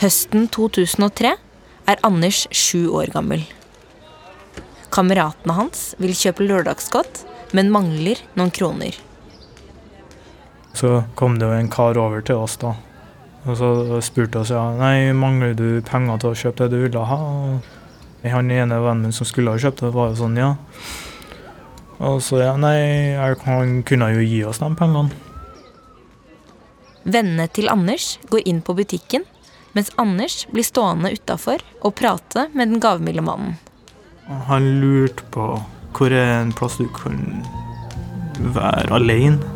Høsten 0.00 0.48
2003 0.56 1.34
er 1.92 2.00
Anders 2.08 2.46
sju 2.48 2.88
år 2.96 3.12
gammel. 3.12 3.44
Kameratene 4.94 5.60
hans 5.60 5.84
vil 6.00 6.16
kjøpe 6.16 6.48
lørdagsgodt, 6.48 7.26
men 7.52 7.68
mangler 7.74 8.24
noen 8.40 8.56
kroner. 8.56 8.96
Så 10.72 11.02
kom 11.18 11.36
det 11.36 11.50
jo 11.50 11.60
en 11.60 11.72
kar 11.76 12.00
over 12.00 12.24
til 12.24 12.40
oss, 12.40 12.56
da. 12.64 12.72
Og 13.44 13.60
så 13.60 13.72
spurte 14.00 14.40
oss 14.40 14.56
ja, 14.56 14.64
nei, 14.80 15.12
mangler 15.12 15.52
du 15.52 15.82
penger 15.84 16.24
til 16.24 16.32
å 16.32 16.38
kjøpe 16.46 16.64
det 16.64 16.72
du 16.72 16.86
ville 16.88 17.10
ha. 17.12 17.20
Og 17.20 17.75
han 18.24 18.50
ene 18.50 18.80
vennen 18.80 19.08
min 19.08 19.14
som 19.14 19.28
skulle 19.28 19.52
ha 19.52 19.60
kjøpt 19.60 19.84
det, 19.84 19.92
var 19.94 20.10
jo 20.10 20.20
sånn, 20.22 20.38
ja. 20.40 20.54
Og 21.96 22.20
så 22.24 22.40
ja, 22.42 22.56
nei, 22.60 23.16
han 23.16 23.80
kunne 23.86 24.10
jo 24.16 24.24
gi 24.24 24.42
oss 24.44 24.60
de 24.60 24.70
pengene. 24.76 25.14
Vennene 27.06 27.46
til 27.54 27.70
Anders 27.70 28.16
går 28.32 28.48
inn 28.50 28.60
på 28.66 28.74
butikken, 28.76 29.24
mens 29.76 29.92
Anders 30.00 30.42
blir 30.50 30.66
stående 30.66 31.12
utafor 31.14 31.62
og 31.84 31.94
prate 31.98 32.48
med 32.56 32.72
den 32.72 32.82
gavmilde 32.82 33.22
mannen. 33.22 33.56
Han 34.26 34.66
lurte 34.80 35.22
på 35.30 35.52
hvor 35.96 36.12
er 36.12 36.40
en 36.40 36.50
plass 36.52 36.80
du 36.80 36.88
kan 36.92 37.20
være 38.56 38.98
alene. 38.98 39.52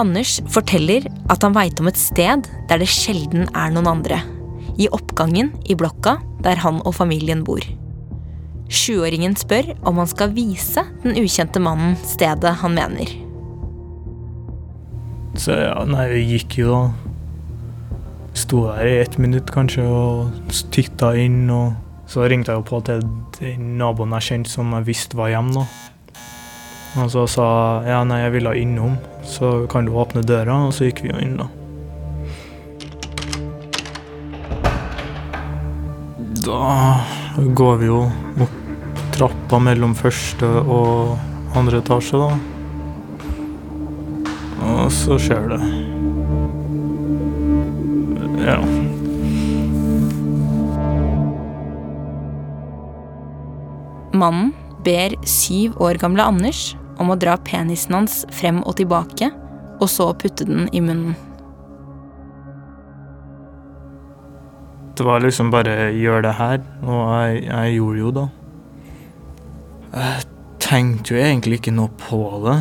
Anders 0.00 0.38
forteller 0.50 1.04
at 1.30 1.44
han 1.44 1.54
veit 1.54 1.78
om 1.82 1.90
et 1.90 2.00
sted 2.00 2.48
der 2.70 2.80
det 2.80 2.88
sjelden 2.90 3.44
er 3.52 3.74
noen 3.74 3.90
andre. 3.92 4.22
I 4.80 4.88
oppgangen 4.92 5.52
i 5.68 5.76
blokka 5.76 6.18
der 6.42 6.60
han 6.62 6.80
og 6.86 6.94
familien 6.96 7.44
bor. 7.44 7.64
Sjuåringen 8.72 9.34
spør 9.36 9.74
om 9.84 10.00
han 10.00 10.08
skal 10.08 10.32
vise 10.32 10.84
den 11.02 11.18
ukjente 11.20 11.60
mannen 11.60 11.98
stedet 12.08 12.54
han 12.62 12.76
mener. 12.78 13.10
Så 15.36 15.56
ja, 15.56 15.76
nei, 15.88 16.06
vi 16.12 16.24
gikk 16.34 16.58
jo 16.62 16.72
da. 16.72 16.82
Sto 18.36 18.62
der 18.70 18.88
i 18.88 18.98
ett 19.02 19.18
minutt 19.20 19.50
kanskje 19.52 19.84
og 19.84 20.52
titta 20.72 21.12
inn, 21.20 21.44
og 21.52 21.74
så 22.08 22.24
ringte 22.28 22.52
jeg 22.52 22.62
jo 22.62 22.68
på 22.68 22.80
til 22.88 23.04
naboen 23.60 24.14
jeg 24.16 24.28
kjente 24.30 24.52
som 24.52 24.72
jeg 24.78 24.88
visste 24.88 25.20
var 25.20 25.34
hjemme 25.34 25.60
da. 25.60 25.66
Og 27.02 27.08
så 27.12 27.26
sa 27.28 27.46
jeg 27.84 27.92
ja, 27.92 28.02
nei, 28.08 28.22
jeg 28.24 28.34
ville 28.38 28.56
innom, 28.60 28.96
så 29.24 29.66
kan 29.72 29.88
du 29.88 29.96
åpne 29.96 30.24
døra, 30.24 30.62
og 30.68 30.76
så 30.76 30.88
gikk 30.88 31.04
vi 31.04 31.12
jo 31.12 31.20
inn 31.20 31.36
da. 31.40 31.48
Da 36.42 37.00
går 37.54 37.76
vi 37.76 37.86
jo 37.86 38.00
opp 38.42 38.58
trappa 39.12 39.58
mellom 39.62 39.92
første 39.94 40.48
og 40.62 41.18
andre 41.58 41.78
etasje 41.82 42.18
da. 42.18 42.30
Og 44.66 44.88
så 44.94 45.18
skjer 45.20 45.52
det. 45.52 45.60
Ja. 48.42 48.58
Mannen 54.12 54.50
ber 54.82 55.14
syv 55.28 55.78
år 55.82 56.00
gamle 56.02 56.26
Anders 56.26 56.72
om 56.98 57.12
å 57.12 57.18
dra 57.18 57.36
penisen 57.46 57.94
hans 58.00 58.22
frem 58.34 58.64
og 58.66 58.80
tilbake, 58.80 59.30
og 59.78 59.88
så 59.90 60.10
putte 60.18 60.48
den 60.48 60.66
i 60.74 60.82
munnen. 60.82 61.14
Det 64.96 65.06
var 65.08 65.24
liksom 65.24 65.50
bare 65.52 65.90
gjør 65.96 66.22
det 66.26 66.34
her, 66.36 66.60
og 66.84 67.00
jeg, 67.16 67.44
jeg 67.46 67.76
gjorde 67.78 67.98
jo 68.02 68.10
da. 68.18 68.26
Jeg 69.92 70.26
tenkte 70.62 71.14
jo 71.14 71.20
egentlig 71.20 71.60
ikke 71.60 71.74
noe 71.74 71.92
på 72.00 72.20
det. 72.44 72.58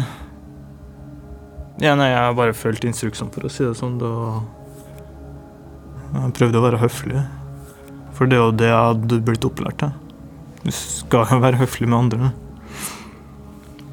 Ja, 1.81 1.95
nei, 1.97 2.11
jeg 2.11 2.37
bare 2.37 2.55
fulgte 2.55 2.87
instruksene, 2.89 3.31
for 3.33 3.47
å 3.47 3.51
si 3.51 3.65
det 3.65 3.75
sånn. 3.79 3.97
Da 3.99 4.11
jeg 6.11 6.33
prøvde 6.35 6.59
å 6.59 6.65
være 6.65 6.81
høflig. 6.81 7.23
For 8.17 8.29
det 8.29 8.37
er 8.37 8.43
jo 8.43 8.55
det 8.59 8.67
jeg 8.69 8.77
hadde 8.77 9.19
blitt 9.27 9.47
opplært 9.47 9.79
til. 9.81 9.91
Du 10.61 10.71
skal 10.75 11.25
jo 11.31 11.39
være 11.41 11.61
høflig 11.61 11.87
med 11.89 11.99
andre. 12.03 12.31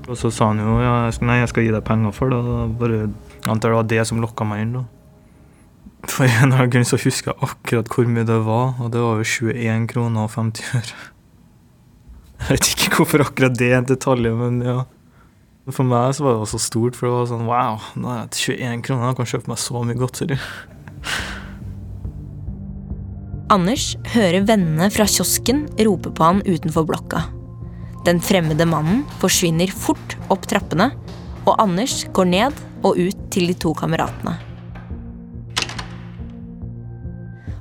Og 0.08 0.16
så 0.18 0.30
sa 0.32 0.50
han 0.50 0.60
jo 0.62 0.78
ja, 0.82 0.92
nei, 1.24 1.40
jeg 1.42 1.50
skal 1.52 1.66
gi 1.66 1.72
deg 1.74 1.84
penger 1.86 2.14
for 2.16 2.32
det. 2.32 2.40
Bare 2.80 3.06
antar 3.48 3.70
det 3.70 3.78
var 3.78 3.90
det 3.94 4.06
som 4.08 4.22
lokka 4.22 4.46
meg 4.48 4.64
inn. 4.66 4.74
da. 4.80 4.84
For 6.06 6.28
en 6.28 6.52
eller 6.52 6.60
annen 6.60 6.70
grunn 6.72 6.86
så 6.86 6.98
husker 7.00 7.32
jeg 7.32 7.48
akkurat 7.48 7.88
hvor 7.90 8.06
mye 8.10 8.26
det 8.28 8.38
var, 8.46 8.76
og 8.78 8.92
det 8.94 9.00
var 9.02 9.18
jo 9.18 9.48
21 9.50 9.88
kroner 9.90 10.28
og 10.28 10.34
50 10.36 10.76
øre. 10.78 11.00
Jeg 12.38 12.54
vet 12.54 12.70
ikke 12.70 13.00
hvorfor 13.00 13.24
akkurat 13.24 13.56
det 13.58 13.72
er 13.72 13.80
en 13.80 13.88
detalj, 13.88 14.30
men 14.38 14.62
ja. 14.62 14.78
For 15.68 15.84
meg 15.84 16.14
så 16.16 16.24
var 16.24 16.36
det 16.36 16.44
også 16.46 16.60
stort, 16.62 16.96
for 16.96 17.08
det 17.08 17.16
var 17.16 17.26
sånn 17.28 17.48
wow, 17.48 17.82
nå 17.98 18.12
er 18.14 18.22
jeg 18.22 18.60
21 18.62 18.86
kroner, 18.86 19.10
jeg 19.10 19.18
kan 19.18 19.30
kjøpe 19.34 19.52
meg 19.52 19.60
så 19.60 19.82
mye 19.82 19.98
godteri. 19.98 20.38
Anders 23.52 23.90
hører 24.14 24.46
vennene 24.48 24.88
fra 24.92 25.06
kiosken 25.08 25.66
rope 25.82 26.12
på 26.14 26.24
han 26.24 26.42
utenfor 26.46 26.86
blokka. 26.88 27.26
Den 28.06 28.22
fremmede 28.24 28.64
mannen 28.68 29.02
forsvinner 29.20 29.72
fort 29.74 30.16
opp 30.32 30.46
trappene, 30.48 30.92
og 31.44 31.56
Anders 31.60 32.02
går 32.16 32.28
ned 32.32 32.60
og 32.86 33.00
ut 33.00 33.24
til 33.34 33.50
de 33.50 33.56
to 33.58 33.74
kameratene. 33.76 34.38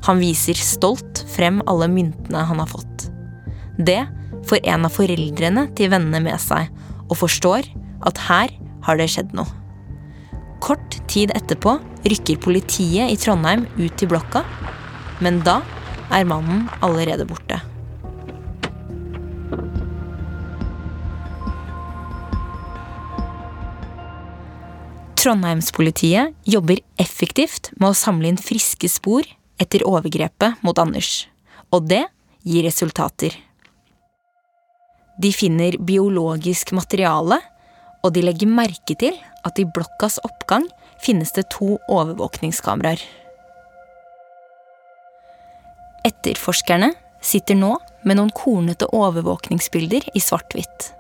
Han 0.08 0.22
viser 0.24 0.56
stolt 0.56 1.26
frem 1.28 1.60
alle 1.68 1.90
myntene 1.92 2.46
han 2.48 2.62
har 2.62 2.70
fått. 2.72 3.10
Det 3.76 4.06
får 4.48 4.64
en 4.72 4.88
av 4.88 4.94
foreldrene 4.96 5.66
til 5.76 5.92
vennene 5.92 6.22
med 6.24 6.40
seg, 6.40 6.70
og 7.12 7.20
forstår 7.20 7.68
at 8.08 8.22
her 8.30 8.54
har 8.88 9.00
det 9.00 9.10
skjedd 9.12 9.34
noe. 9.36 9.52
Kort 10.64 10.96
tid 11.12 11.34
etterpå 11.36 11.76
rykker 12.08 12.40
politiet 12.42 13.12
i 13.12 13.18
Trondheim 13.20 13.66
ut 13.76 13.98
til 14.00 14.10
blokka, 14.10 14.46
men 15.20 15.42
da 15.44 15.60
er 16.16 16.28
mannen 16.30 16.70
allerede 16.80 17.28
borte. 17.28 17.60
Trondheimspolitiet 25.20 26.32
jobber 26.48 26.80
effektivt 27.02 27.74
med 27.76 27.92
å 27.92 27.98
samle 27.98 28.32
inn 28.32 28.40
friske 28.40 28.88
spor 28.88 29.28
etter 29.62 29.86
overgrepet 29.88 30.64
mot 30.66 30.78
Anders, 30.80 31.28
og 31.74 31.88
det 31.90 32.06
gir 32.48 32.66
resultater. 32.68 33.36
De 35.18 35.32
finner 35.34 35.80
biologisk 35.82 36.72
materiale, 36.78 37.40
og 38.06 38.14
de 38.14 38.22
legger 38.24 38.50
merke 38.50 38.96
til 39.00 39.18
at 39.48 39.58
i 39.60 39.66
blokkas 39.66 40.20
oppgang 40.26 40.68
finnes 41.04 41.34
det 41.34 41.48
to 41.54 41.78
overvåkningskameraer. 41.90 43.02
Etterforskerne 46.08 46.92
sitter 47.26 47.58
nå 47.58 47.74
med 48.08 48.20
noen 48.20 48.32
kornete 48.36 48.88
overvåkningsbilder 48.96 50.08
i 50.16 50.22
svart-hvitt. 50.24 50.92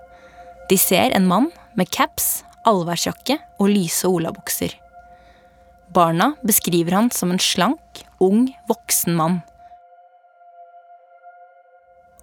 De 0.67 0.75
ser 0.81 1.13
en 1.15 1.29
mann 1.29 1.51
med 1.79 1.87
caps, 1.93 2.41
allværsjakke 2.67 3.37
og 3.61 3.71
lyse 3.71 4.09
olabukser. 4.09 4.73
Barna 5.93 6.33
beskriver 6.41 6.91
han 6.91 7.11
som 7.11 7.31
en 7.31 7.39
slank, 7.39 8.05
ung, 8.19 8.47
voksen 8.67 9.15
mann. 9.15 9.39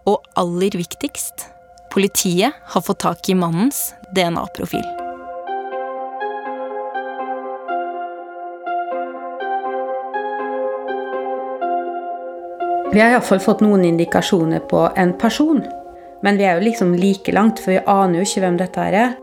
Og 0.05 0.21
aller 0.37 0.77
viktigst 0.77 1.49
politiet 1.95 2.53
har 2.75 2.83
fått 2.83 3.05
tak 3.07 3.29
i 3.29 3.35
mannens 3.39 3.95
DNA-profil. 4.15 4.85
Vi 12.95 13.01
har 13.01 13.11
iallfall 13.11 13.41
fått 13.43 13.63
noen 13.65 13.85
indikasjoner 13.89 14.61
på 14.71 14.85
en 14.97 15.17
person. 15.19 15.65
Men 16.23 16.37
vi 16.39 16.45
er 16.47 16.59
jo 16.59 16.67
liksom 16.69 16.93
like 16.95 17.33
langt, 17.35 17.59
for 17.59 17.75
vi 17.75 17.81
aner 17.91 18.21
jo 18.21 18.27
ikke 18.27 18.43
hvem 18.45 18.59
dette 18.61 18.85
er. 18.87 19.17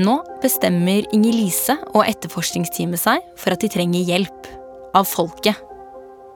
Nå 0.00 0.12
bestemmer 0.40 1.04
Inger-Lise 1.12 1.74
og 1.92 2.06
etterforskningsteamet 2.06 3.00
seg 3.00 3.24
for 3.36 3.52
at 3.52 3.60
de 3.60 3.68
trenger 3.72 4.06
hjelp. 4.08 4.48
Av 4.96 5.06
folket. 5.08 5.56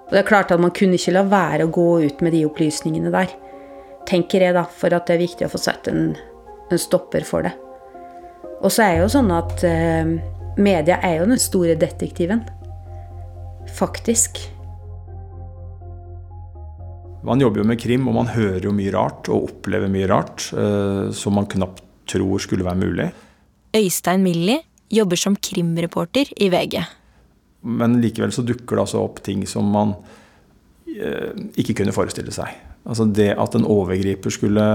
Det 0.09 0.17
er 0.17 0.25
klart 0.25 0.53
at 0.53 0.61
Man 0.61 0.73
kunne 0.73 0.97
ikke 0.97 1.13
la 1.13 1.27
være 1.29 1.67
å 1.67 1.73
gå 1.73 1.89
ut 2.07 2.23
med 2.25 2.33
de 2.33 2.45
opplysningene 2.49 3.13
der. 3.13 3.33
Tenker 4.09 4.45
jeg 4.45 4.57
da, 4.57 4.63
for 4.65 4.93
at 4.97 5.09
det 5.09 5.17
er 5.17 5.25
viktig 5.25 5.45
å 5.45 5.53
få 5.53 5.61
sett 5.61 5.89
en, 5.93 6.15
en 6.71 6.81
stopper 6.81 7.25
for 7.29 7.45
det. 7.45 7.53
Og 8.63 8.73
så 8.73 8.87
er 8.87 8.95
det 8.95 9.03
jo 9.03 9.11
sånn 9.17 9.33
at 9.35 9.65
eh, 9.69 10.13
media 10.57 11.01
er 11.05 11.19
jo 11.21 11.29
den 11.33 11.41
store 11.43 11.77
detektiven. 11.81 12.45
Faktisk. 13.77 14.41
Man 17.27 17.45
jobber 17.45 17.61
jo 17.61 17.69
med 17.73 17.81
krim, 17.83 18.09
og 18.09 18.17
man 18.21 18.33
hører 18.33 18.69
jo 18.69 18.73
mye 18.77 18.95
rart 18.95 19.29
og 19.29 19.51
opplever 19.51 19.93
mye 19.93 20.09
rart 20.13 20.49
eh, 20.57 21.07
som 21.17 21.37
man 21.37 21.49
knapt 21.51 21.85
tror 22.09 22.41
skulle 22.41 22.65
være 22.65 22.85
mulig. 22.85 23.13
Øystein 23.77 24.25
Millie 24.25 24.63
jobber 24.93 25.19
som 25.21 25.37
krimreporter 25.37 26.31
i 26.37 26.49
VG. 26.53 26.79
Men 27.67 27.99
likevel 28.03 28.33
så 28.35 28.45
dukker 28.47 28.77
det 28.77 28.85
altså 28.85 29.03
opp 29.03 29.21
ting 29.27 29.43
som 29.51 29.69
man 29.73 29.97
eh, 30.87 31.35
ikke 31.59 31.81
kunne 31.81 31.95
forestille 31.95 32.35
seg. 32.35 32.55
Altså 32.87 33.09
det 33.11 33.33
at 33.35 33.59
en 33.59 33.67
overgriper 33.67 34.35
skulle 34.35 34.67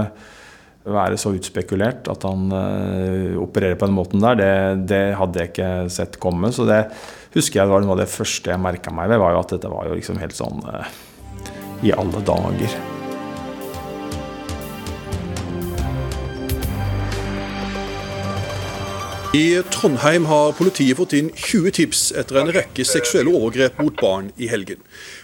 være 0.82 1.18
så 1.20 1.30
utspekulert 1.36 2.08
at 2.10 2.24
han 2.26 2.50
eh, 2.58 3.38
opererer 3.40 3.78
på 3.78 3.88
den 3.88 3.96
måten 3.96 4.22
der, 4.24 4.38
det, 4.38 4.52
det, 4.90 5.02
hadde 5.18 5.40
jeg 5.40 5.52
ikke 5.52 5.72
sett 5.94 6.18
komme. 6.22 6.52
Så 6.52 6.66
det 6.68 6.84
husker 7.36 7.62
jeg 7.62 7.70
var 7.70 7.84
noe 7.84 7.96
av 7.96 8.02
det 8.02 8.10
første 8.12 8.52
jeg 8.52 8.62
merka 8.62 8.94
meg 8.94 9.12
ved, 9.12 9.22
var 9.22 9.36
jo 9.36 9.44
at 9.44 9.54
dette 9.56 9.72
var 9.72 9.88
jo 9.88 9.96
liksom 9.98 10.20
helt 10.22 10.36
sånn 10.36 10.66
eh, 10.74 10.98
i 11.88 11.94
alle 11.96 12.26
dager. 12.26 13.01
I 19.34 19.62
Trondheim 19.62 20.26
har 20.28 20.52
politiet 20.52 20.96
fått 20.96 21.14
inn 21.16 21.30
20 21.32 21.70
tips 21.72 22.00
etter 22.20 22.36
en 22.36 22.50
rekke 22.52 22.84
seksuelle 22.84 23.32
overgrep 23.32 23.78
mot 23.80 23.94
barn 23.96 24.26
i 24.36 24.50
helgen. 24.50 24.82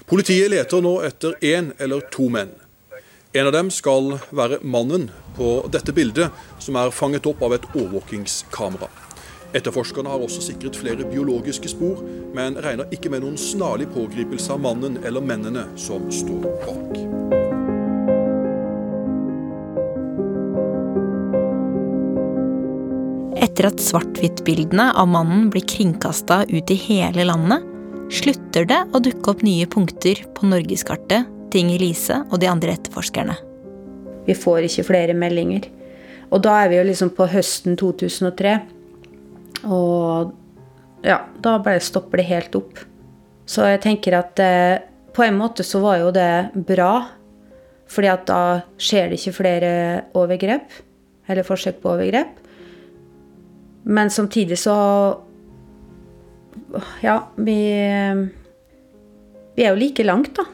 Politiet 0.09 0.49
leter 0.49 0.81
nå 0.81 0.94
etter 1.05 1.35
én 1.44 1.75
eller 1.77 2.07
to 2.14 2.31
menn. 2.33 2.55
En 3.37 3.51
av 3.51 3.53
dem 3.53 3.68
skal 3.68 4.14
være 4.33 4.62
mannen 4.64 5.11
på 5.37 5.51
dette 5.68 5.92
bildet, 5.92 6.33
som 6.57 6.81
er 6.81 6.94
fanget 6.97 7.29
opp 7.29 7.44
av 7.44 7.59
et 7.59 7.68
overvåkingskamera. 7.75 8.88
Etterforskerne 9.53 10.09
har 10.09 10.25
også 10.25 10.47
sikret 10.47 10.81
flere 10.81 11.05
biologiske 11.05 11.68
spor, 11.77 12.01
men 12.33 12.57
regner 12.64 12.88
ikke 12.97 13.12
med 13.12 13.27
noen 13.27 13.37
snarlig 13.37 13.90
pågripelse 13.92 14.57
av 14.57 14.64
mannen 14.64 14.97
eller 15.05 15.21
mennene 15.21 15.68
som 15.77 16.09
står 16.09 16.49
bak. 16.64 17.47
Etter 23.38 23.68
at 23.68 23.79
svart-hvitt-bildene 23.79 24.88
av 24.98 25.07
mannen 25.11 25.46
blir 25.53 25.62
kringkasta 25.62 26.40
ut 26.51 26.70
i 26.74 26.77
hele 26.88 27.22
landet, 27.29 27.62
slutter 28.11 28.66
det 28.66 28.79
å 28.90 29.01
dukke 29.05 29.31
opp 29.31 29.44
nye 29.46 29.66
punkter 29.70 30.24
på 30.35 30.48
norgeskartet 30.51 31.29
til 31.53 31.62
Inger-Lise 31.62 32.24
og 32.33 32.40
de 32.42 32.48
andre 32.51 32.74
etterforskerne. 32.74 33.37
Vi 34.27 34.35
får 34.35 34.66
ikke 34.66 34.88
flere 34.88 35.14
meldinger. 35.16 35.68
Og 36.35 36.42
da 36.44 36.57
er 36.64 36.72
vi 36.72 36.81
jo 36.81 36.88
liksom 36.88 37.12
på 37.16 37.29
høsten 37.31 37.79
2003. 37.79 38.57
Og 39.70 40.35
ja, 41.07 41.20
da 41.38 41.55
bare 41.62 41.85
stopper 41.85 42.20
det 42.20 42.27
helt 42.33 42.59
opp. 42.59 42.83
Så 43.48 43.68
jeg 43.70 43.81
tenker 43.87 44.18
at 44.18 44.42
eh, 44.42 44.83
på 45.14 45.24
en 45.24 45.38
måte 45.38 45.64
så 45.64 45.81
var 45.85 46.03
jo 46.03 46.11
det 46.12 46.51
bra. 46.68 47.07
Fordi 47.88 48.11
at 48.12 48.27
da 48.29 48.42
skjer 48.83 49.09
det 49.09 49.22
ikke 49.22 49.38
flere 49.38 49.72
overgrep. 50.18 50.68
Eller 51.31 51.46
forsøk 51.46 51.81
på 51.85 51.94
overgrep. 51.94 52.35
Men 53.88 54.11
samtidig 54.11 54.59
så 54.61 54.77
Ja, 57.01 57.29
vi 57.37 57.59
Vi 59.57 59.64
er 59.64 59.72
jo 59.72 59.81
like 59.81 60.05
langt, 60.05 60.37
da. 60.37 60.44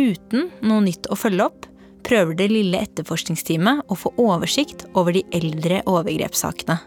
Uten 0.00 0.48
noe 0.64 0.80
nytt 0.86 1.10
å 1.12 1.18
følge 1.18 1.44
opp 1.44 1.66
prøver 2.06 2.38
det 2.38 2.46
lille 2.48 2.78
etterforskningsteamet 2.80 3.90
å 3.92 3.96
få 3.98 4.14
oversikt 4.16 4.86
over 4.96 5.12
de 5.12 5.20
eldre 5.36 5.82
overgrepssakene. 5.84 6.78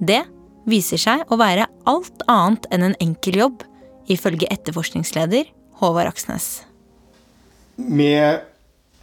Det 0.00 0.22
viser 0.68 1.02
seg 1.02 1.26
å 1.28 1.36
være 1.36 1.66
alt 1.90 2.24
annet 2.30 2.64
enn 2.72 2.86
en 2.86 2.96
enkel 3.04 3.36
jobb, 3.42 3.66
ifølge 4.08 4.48
etterforskningsleder 4.54 5.50
Håvard 5.82 6.08
Aksnes. 6.14 6.62
Med 7.76 8.40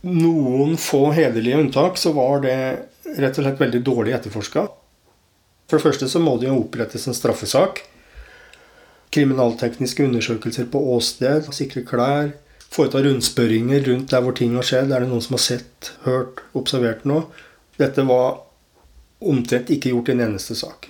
noen 0.01 0.73
få 0.81 1.11
hederlige 1.13 1.61
unntak 1.61 2.01
så 2.01 2.15
var 2.17 2.41
det 2.47 2.57
rett 3.05 3.37
og 3.37 3.45
slett 3.45 3.61
veldig 3.61 3.83
dårlig 3.85 4.17
etterforska. 4.17 4.65
For 5.65 5.77
det 5.77 5.85
første 5.87 6.09
så 6.09 6.21
må 6.21 6.37
det 6.39 6.49
jo 6.49 6.59
opprettes 6.61 7.07
en 7.09 7.17
straffesak. 7.17 7.81
Kriminaltekniske 9.15 10.05
undersøkelser 10.05 10.67
på 10.71 10.81
åsted, 10.95 11.47
sikre 11.55 11.85
klær, 11.87 12.33
foreta 12.69 13.01
rundspørringer 13.05 13.85
rundt 13.87 14.11
der 14.11 14.25
hvor 14.25 14.35
ting 14.37 14.57
har 14.57 14.67
skjedd. 14.67 14.91
Er 14.91 15.05
det 15.05 15.11
noen 15.11 15.23
som 15.23 15.37
har 15.37 15.45
sett, 15.45 15.93
hørt, 16.05 16.43
observert 16.57 17.05
noe? 17.07 17.29
Dette 17.79 18.05
var 18.07 18.41
omtrent 19.25 19.71
ikke 19.73 19.93
gjort 19.93 20.11
i 20.11 20.15
en 20.15 20.25
eneste 20.27 20.57
sak. 20.57 20.89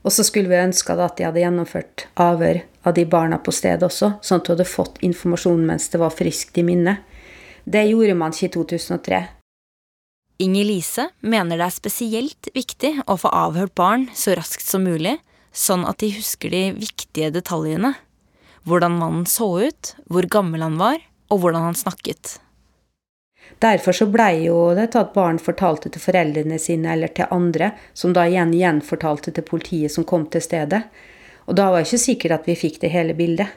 Og 0.00 0.12
så 0.14 0.24
skulle 0.24 0.48
vi 0.48 0.56
ønske 0.56 0.96
at 0.96 1.18
de 1.18 1.26
hadde 1.28 1.42
gjennomført 1.42 2.06
avhør 2.20 2.62
av 2.88 2.94
de 2.96 3.04
barna 3.04 3.36
på 3.44 3.52
stedet 3.52 3.84
også, 3.84 4.14
sånn 4.24 4.40
at 4.40 4.46
du 4.46 4.54
hadde 4.54 4.68
fått 4.68 5.02
informasjon 5.04 5.66
mens 5.68 5.90
det 5.92 6.00
var 6.00 6.14
friskt 6.16 6.56
i 6.58 6.64
minnet. 6.64 7.04
Det 7.68 7.84
gjorde 7.90 8.16
man 8.16 8.32
ikke 8.32 8.48
i 8.48 8.54
2003. 8.56 9.20
Inger 10.40 10.64
Lise 10.64 11.04
mener 11.20 11.58
det 11.60 11.66
er 11.66 11.74
spesielt 11.74 12.48
viktig 12.54 12.94
å 13.04 13.18
få 13.20 13.28
avhørt 13.28 13.74
barn 13.76 14.06
så 14.16 14.32
raskt 14.38 14.64
som 14.64 14.86
mulig, 14.88 15.18
sånn 15.52 15.84
at 15.84 16.00
de 16.00 16.08
husker 16.14 16.48
de 16.54 16.62
viktige 16.78 17.28
detaljene. 17.34 17.92
Hvordan 18.64 18.96
mannen 18.96 19.26
så 19.28 19.50
ut, 19.60 19.90
hvor 20.08 20.24
gammel 20.32 20.64
han 20.64 20.78
var, 20.80 20.96
og 21.28 21.42
hvordan 21.42 21.68
han 21.68 21.76
snakket. 21.76 22.38
Derfor 23.60 23.92
så 23.92 24.06
blei 24.08 24.46
jo 24.46 24.70
det 24.78 24.92
til 24.94 25.02
at 25.02 25.12
barn 25.12 25.40
fortalte 25.42 25.92
til 25.92 26.00
foreldrene 26.00 26.56
sine 26.62 26.94
eller 26.94 27.12
til 27.12 27.28
andre, 27.36 27.74
som 27.92 28.14
da 28.16 28.24
igjen 28.24 28.56
gjenfortalte 28.56 29.34
til 29.36 29.44
politiet 29.44 29.92
som 29.92 30.08
kom 30.08 30.24
til 30.32 30.44
stedet. 30.44 30.86
Og 31.50 31.58
da 31.58 31.68
var 31.68 31.82
det 31.82 31.90
ikke 31.90 32.06
sikkert 32.06 32.38
at 32.38 32.48
vi 32.48 32.56
fikk 32.56 32.80
det 32.80 32.94
hele 32.94 33.16
bildet. 33.18 33.52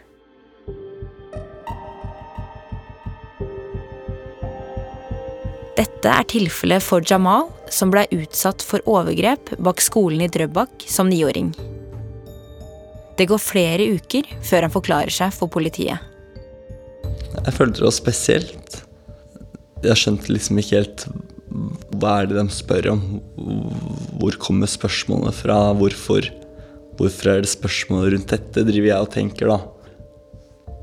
Dette 5.73 6.05
er 6.05 6.25
tilfellet 6.29 6.83
for 6.86 7.01
Jamal, 7.01 7.47
som 7.73 7.89
blei 7.89 8.05
utsatt 8.13 8.62
for 8.62 8.83
overgrep 8.89 9.55
bak 9.57 9.81
skolen 9.81 10.21
i 10.21 10.29
Drøbak 10.29 10.86
som 10.86 11.09
niåring. 11.09 11.49
Det 13.17 13.25
går 13.29 13.41
flere 13.41 13.88
uker 13.95 14.29
før 14.45 14.67
han 14.67 14.73
forklarer 14.73 15.13
seg 15.13 15.33
for 15.33 15.49
politiet. 15.49 15.97
Jeg 17.33 17.55
følte 17.57 17.81
det 17.81 17.88
var 17.88 17.97
spesielt. 17.97 18.77
Jeg 19.83 19.97
skjønte 19.97 20.29
liksom 20.29 20.62
ikke 20.62 20.83
helt 20.83 21.07
hva 21.97 22.19
er 22.19 22.29
det 22.29 22.38
de 22.38 22.45
spør 22.53 22.91
om. 22.93 23.03
Hvor 24.21 24.38
kommer 24.41 24.69
spørsmålene 24.69 25.33
fra? 25.33 25.57
Hvorfor, 25.77 26.29
hvorfor 27.01 27.33
er 27.33 27.41
det 27.41 27.53
spørsmål 27.53 28.12
rundt 28.13 28.33
dette, 28.33 28.65
driver 28.69 28.91
jeg 28.91 29.09
og 29.09 29.13
tenker, 29.13 29.49
da. 29.49 29.59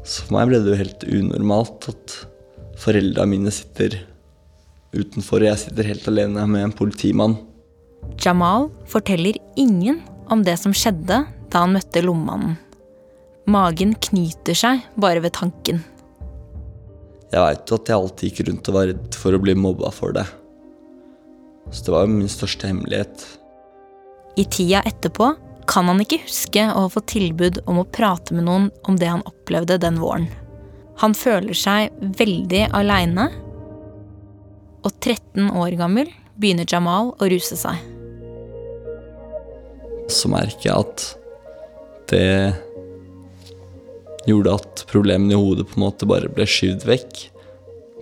Så 0.03 0.27
for 0.27 0.39
meg 0.39 0.51
ble 0.51 0.65
det 0.65 0.75
jo 0.75 0.83
helt 0.83 1.11
unormalt 1.11 1.93
at 1.95 2.23
foreldra 2.81 3.27
mine 3.29 3.55
sitter 3.55 4.01
utenfor, 4.97 5.43
og 5.43 5.51
jeg 5.51 5.63
sitter 5.65 5.91
helt 5.91 6.09
alene 6.11 6.47
med 6.51 6.67
en 6.69 6.75
politimann. 6.77 7.37
Jamal 8.21 8.69
forteller 8.91 9.39
ingen 9.61 10.01
om 10.31 10.43
det 10.47 10.57
som 10.61 10.75
skjedde 10.77 11.23
da 11.51 11.63
han 11.65 11.75
møtte 11.75 12.03
lommemannen. 12.05 12.57
Magen 13.51 13.97
knyter 13.99 14.57
seg 14.57 14.85
bare 15.01 15.23
ved 15.25 15.35
tanken. 15.39 15.81
Jeg 17.31 17.43
veit 17.43 17.71
jo 17.71 17.79
at 17.79 17.91
jeg 17.91 17.97
alltid 17.97 18.31
gikk 18.31 18.49
rundt 18.49 18.71
og 18.71 18.77
var 18.77 18.89
redd 18.91 19.19
for 19.19 19.35
å 19.35 19.43
bli 19.43 19.55
mobba 19.59 19.91
for 19.95 20.15
det. 20.15 20.27
Så 21.71 21.87
det 21.87 21.95
var 21.95 22.07
jo 22.07 22.17
min 22.17 22.31
største 22.31 22.71
hemmelighet. 22.71 23.23
I 24.39 24.45
tida 24.51 24.83
etterpå 24.87 25.33
kan 25.71 25.87
han 25.87 26.03
ikke 26.03 26.23
huske 26.25 26.65
å 26.73 26.87
ha 26.87 26.91
fått 26.91 27.13
tilbud 27.13 27.61
om 27.71 27.79
å 27.83 27.87
prate 27.95 28.35
med 28.35 28.49
noen 28.49 28.71
om 28.91 28.99
det 28.99 29.11
han 29.11 29.23
opplevde 29.29 29.79
den 29.83 30.01
våren. 30.03 30.27
Han 31.01 31.15
føler 31.17 31.57
seg 31.57 31.95
veldig 32.19 32.67
aleine, 32.77 33.29
og 34.85 34.93
13 34.97 35.51
år 35.57 35.77
gammel 35.81 36.11
begynner 36.41 36.69
Jamal 36.69 37.13
å 37.21 37.29
ruse 37.31 37.59
seg. 37.59 37.77
Så 40.11 40.31
merker 40.33 40.71
jeg 40.71 40.77
at 40.87 41.07
det 42.11 42.27
gjorde 44.27 44.57
at 44.59 44.85
problemene 44.91 45.37
i 45.37 45.39
hodet 45.39 45.69
på 45.69 45.79
en 45.79 45.85
måte 45.85 46.09
bare 46.09 46.31
ble 46.33 46.47
skyvd 46.49 46.87
vekk. 46.89 47.21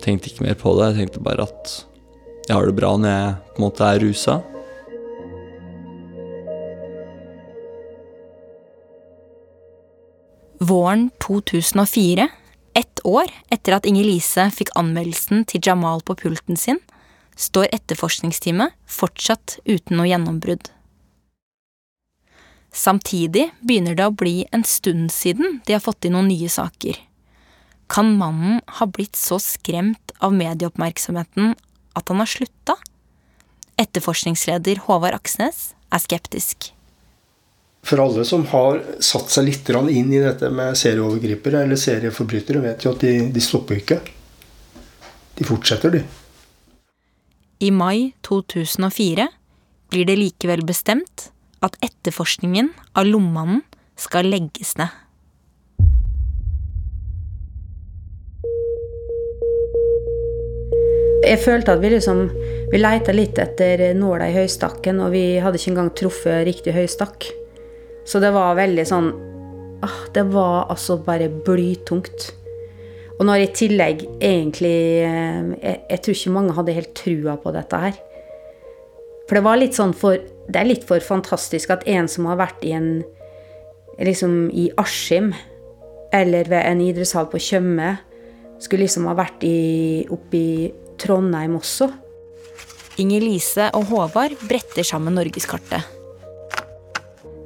Tenkte 0.04 0.30
ikke 0.30 0.46
mer 0.46 0.56
på 0.58 0.72
det. 0.78 0.92
Jeg 0.92 1.02
tenkte 1.02 1.24
bare 1.26 1.48
at 1.48 1.74
jeg 2.48 2.56
har 2.56 2.68
det 2.68 2.78
bra 2.78 2.94
når 2.96 3.12
jeg 3.12 3.34
på 3.52 3.60
en 3.60 3.66
måte 3.66 3.88
er 3.88 4.02
rusa. 4.06 4.38
Våren 10.58 11.08
2004, 11.22 12.24
ett 12.78 13.00
år 13.04 13.26
etter 13.50 13.74
at 13.74 13.86
Inger-Lise 13.88 14.48
fikk 14.54 14.70
anmeldelsen 14.78 15.44
til 15.50 15.62
Jamal 15.66 16.04
på 16.06 16.14
pulten 16.20 16.58
sin, 16.58 16.78
står 17.38 17.70
etterforskningsteamet 17.74 18.74
fortsatt 18.86 19.58
uten 19.66 19.98
noe 19.98 20.08
gjennombrudd. 20.10 20.70
Samtidig 22.74 23.48
begynner 23.64 23.96
det 23.98 24.06
å 24.06 24.14
bli 24.14 24.44
en 24.54 24.64
stund 24.66 25.10
siden 25.14 25.60
de 25.66 25.74
har 25.74 25.82
fått 25.82 26.06
inn 26.06 26.14
noen 26.14 26.30
nye 26.30 26.50
saker. 26.52 26.98
Kan 27.88 28.12
mannen 28.20 28.60
ha 28.78 28.86
blitt 28.86 29.16
så 29.16 29.40
skremt 29.42 30.12
av 30.22 30.36
medieoppmerksomheten 30.36 31.54
at 31.98 32.12
han 32.12 32.22
har 32.22 32.30
slutta? 32.30 32.76
Etterforskningsleder 33.80 34.84
Håvard 34.84 35.16
Aksnes 35.16 35.72
er 35.94 36.02
skeptisk. 36.04 36.72
For 37.86 38.02
alle 38.02 38.24
som 38.26 38.44
har 38.50 38.82
satt 39.00 39.30
seg 39.32 39.46
litt 39.46 39.68
inn 39.70 40.12
i 40.12 40.20
dette 40.20 40.50
med 40.50 40.76
serieovergripere 40.76 41.62
eller 41.64 41.78
serieforbrytere, 41.78 42.60
vet 42.60 42.84
jo 42.84 42.92
at 42.92 43.04
de, 43.04 43.14
de 43.32 43.40
stopper 43.40 43.80
ikke. 43.80 44.00
De 45.38 45.46
fortsetter, 45.46 45.94
de. 45.94 46.02
I 47.58 47.70
mai 47.70 48.12
2004 48.26 49.28
blir 49.90 50.06
det 50.06 50.18
likevel 50.18 50.62
bestemt 50.66 51.30
at 51.64 51.78
etterforskningen 51.82 52.70
av 52.98 53.08
Lommemannen 53.08 53.64
skal 53.98 54.28
legges 54.30 54.76
ned. 54.78 54.90
Jeg 61.28 61.40
følte 61.42 61.74
at 61.74 61.82
vi 61.82 61.90
liksom 61.92 62.28
Vi 62.70 62.78
leita 62.78 63.14
litt 63.16 63.38
etter 63.40 63.80
nåla 63.96 64.28
i 64.28 64.34
høystakken, 64.36 64.98
og 65.00 65.14
vi 65.14 65.38
hadde 65.40 65.56
ikke 65.56 65.70
engang 65.72 65.88
truffet 65.96 66.42
riktig 66.44 66.74
høystakk. 66.76 67.24
Så 68.08 68.20
det 68.24 68.32
var 68.32 68.56
veldig 68.56 68.84
sånn 68.88 69.08
ah, 69.84 69.98
Det 70.14 70.24
var 70.32 70.70
altså 70.72 70.96
bare 71.04 71.28
blytungt. 71.28 72.30
Og 73.18 73.26
når 73.26 73.44
i 73.44 73.52
tillegg 73.60 74.04
egentlig 74.22 74.74
jeg, 75.02 75.76
jeg 75.90 76.00
tror 76.04 76.16
ikke 76.16 76.34
mange 76.36 76.56
hadde 76.56 76.76
helt 76.78 76.94
trua 76.96 77.36
på 77.42 77.52
dette 77.56 77.82
her. 77.82 78.00
For 79.28 79.36
det 79.36 79.44
var 79.44 79.60
litt 79.60 79.76
sånn 79.76 79.92
for 79.96 80.16
Det 80.48 80.56
er 80.56 80.70
litt 80.70 80.86
for 80.88 81.04
fantastisk 81.04 81.74
at 81.74 81.84
en 81.90 82.08
som 82.08 82.30
har 82.30 82.40
vært 82.40 82.64
i 82.64 82.74
en 82.78 82.90
Liksom 83.98 84.52
i 84.54 84.68
Askim 84.78 85.32
eller 86.14 86.46
ved 86.46 86.62
en 86.62 86.78
idrettshall 86.80 87.26
på 87.32 87.40
Tjøme, 87.42 87.96
skulle 88.62 88.86
liksom 88.86 89.08
ha 89.10 89.16
vært 89.18 89.42
i, 89.42 90.06
oppe 90.06 90.38
i 90.38 90.70
Trondheim 91.02 91.58
også. 91.58 91.90
Inger-Lise 93.02 93.68
og 93.74 93.90
Håvard 93.90 94.38
bretter 94.46 94.86
sammen 94.86 95.18
norgeskartet. 95.18 95.97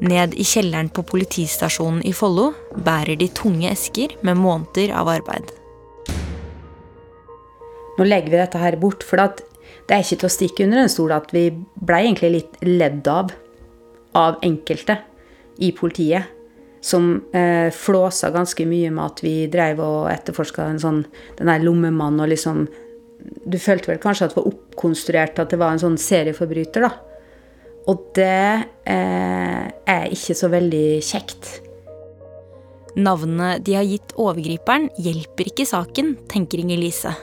Ned 0.02 0.32
i 0.34 0.42
kjelleren 0.42 0.88
på 0.90 1.04
politistasjonen 1.06 2.00
i 2.08 2.10
Follo 2.16 2.48
bærer 2.74 3.14
de 3.20 3.28
tunge 3.30 3.68
esker 3.70 4.16
med 4.26 4.40
måneder 4.40 4.90
av 4.98 5.10
arbeid. 5.12 5.52
Nå 7.98 8.06
legger 8.08 8.32
vi 8.32 8.40
dette 8.40 8.58
her 8.58 8.74
bort, 8.82 9.04
for 9.06 9.20
det 9.22 9.94
er 9.94 10.02
ikke 10.02 10.18
til 10.24 10.26
å 10.26 10.32
stikke 10.32 10.66
under 10.66 10.82
en 10.82 10.90
stol 10.90 11.12
at 11.14 11.30
vi 11.34 11.44
ble 11.52 12.00
egentlig 12.00 12.32
litt 12.34 12.58
ledd 12.66 13.06
av 13.06 13.30
av 14.18 14.40
enkelte 14.44 14.98
i 15.62 15.70
politiet. 15.76 16.38
Som 16.82 17.12
eh, 17.30 17.70
flåsa 17.70 18.32
ganske 18.34 18.66
mye 18.66 18.90
med 18.90 19.04
at 19.04 19.22
vi 19.22 19.36
drev 19.46 19.84
og 19.84 20.08
etterforska 20.10 20.66
sånn, 20.82 21.04
den 21.38 21.50
der 21.52 21.62
lommemannen 21.62 22.24
og 22.24 22.32
liksom 22.32 22.66
Du 23.22 23.54
følte 23.54 23.92
vel 23.92 24.00
kanskje 24.02 24.26
at 24.26 24.32
det 24.32 24.40
var 24.40 24.48
oppkonstruert 24.50 25.36
at 25.38 25.52
det 25.54 25.58
var 25.60 25.70
en 25.70 25.78
sånn 25.78 25.98
serieforbryter, 26.00 26.82
da. 26.82 26.90
Og 27.86 28.08
det 28.18 28.66
eh, 28.90 29.68
er 29.88 30.12
ikke 30.14 30.36
så 30.38 30.50
veldig 30.52 30.86
kjekt. 31.04 31.50
Navnene 32.92 33.56
de 33.64 33.76
har 33.78 33.86
gitt 33.88 34.12
overgriperen, 34.20 34.90
hjelper 35.00 35.48
ikke 35.48 35.68
saken, 35.68 36.16
tenker 36.28 36.60
Inger-Lise. 36.60 37.14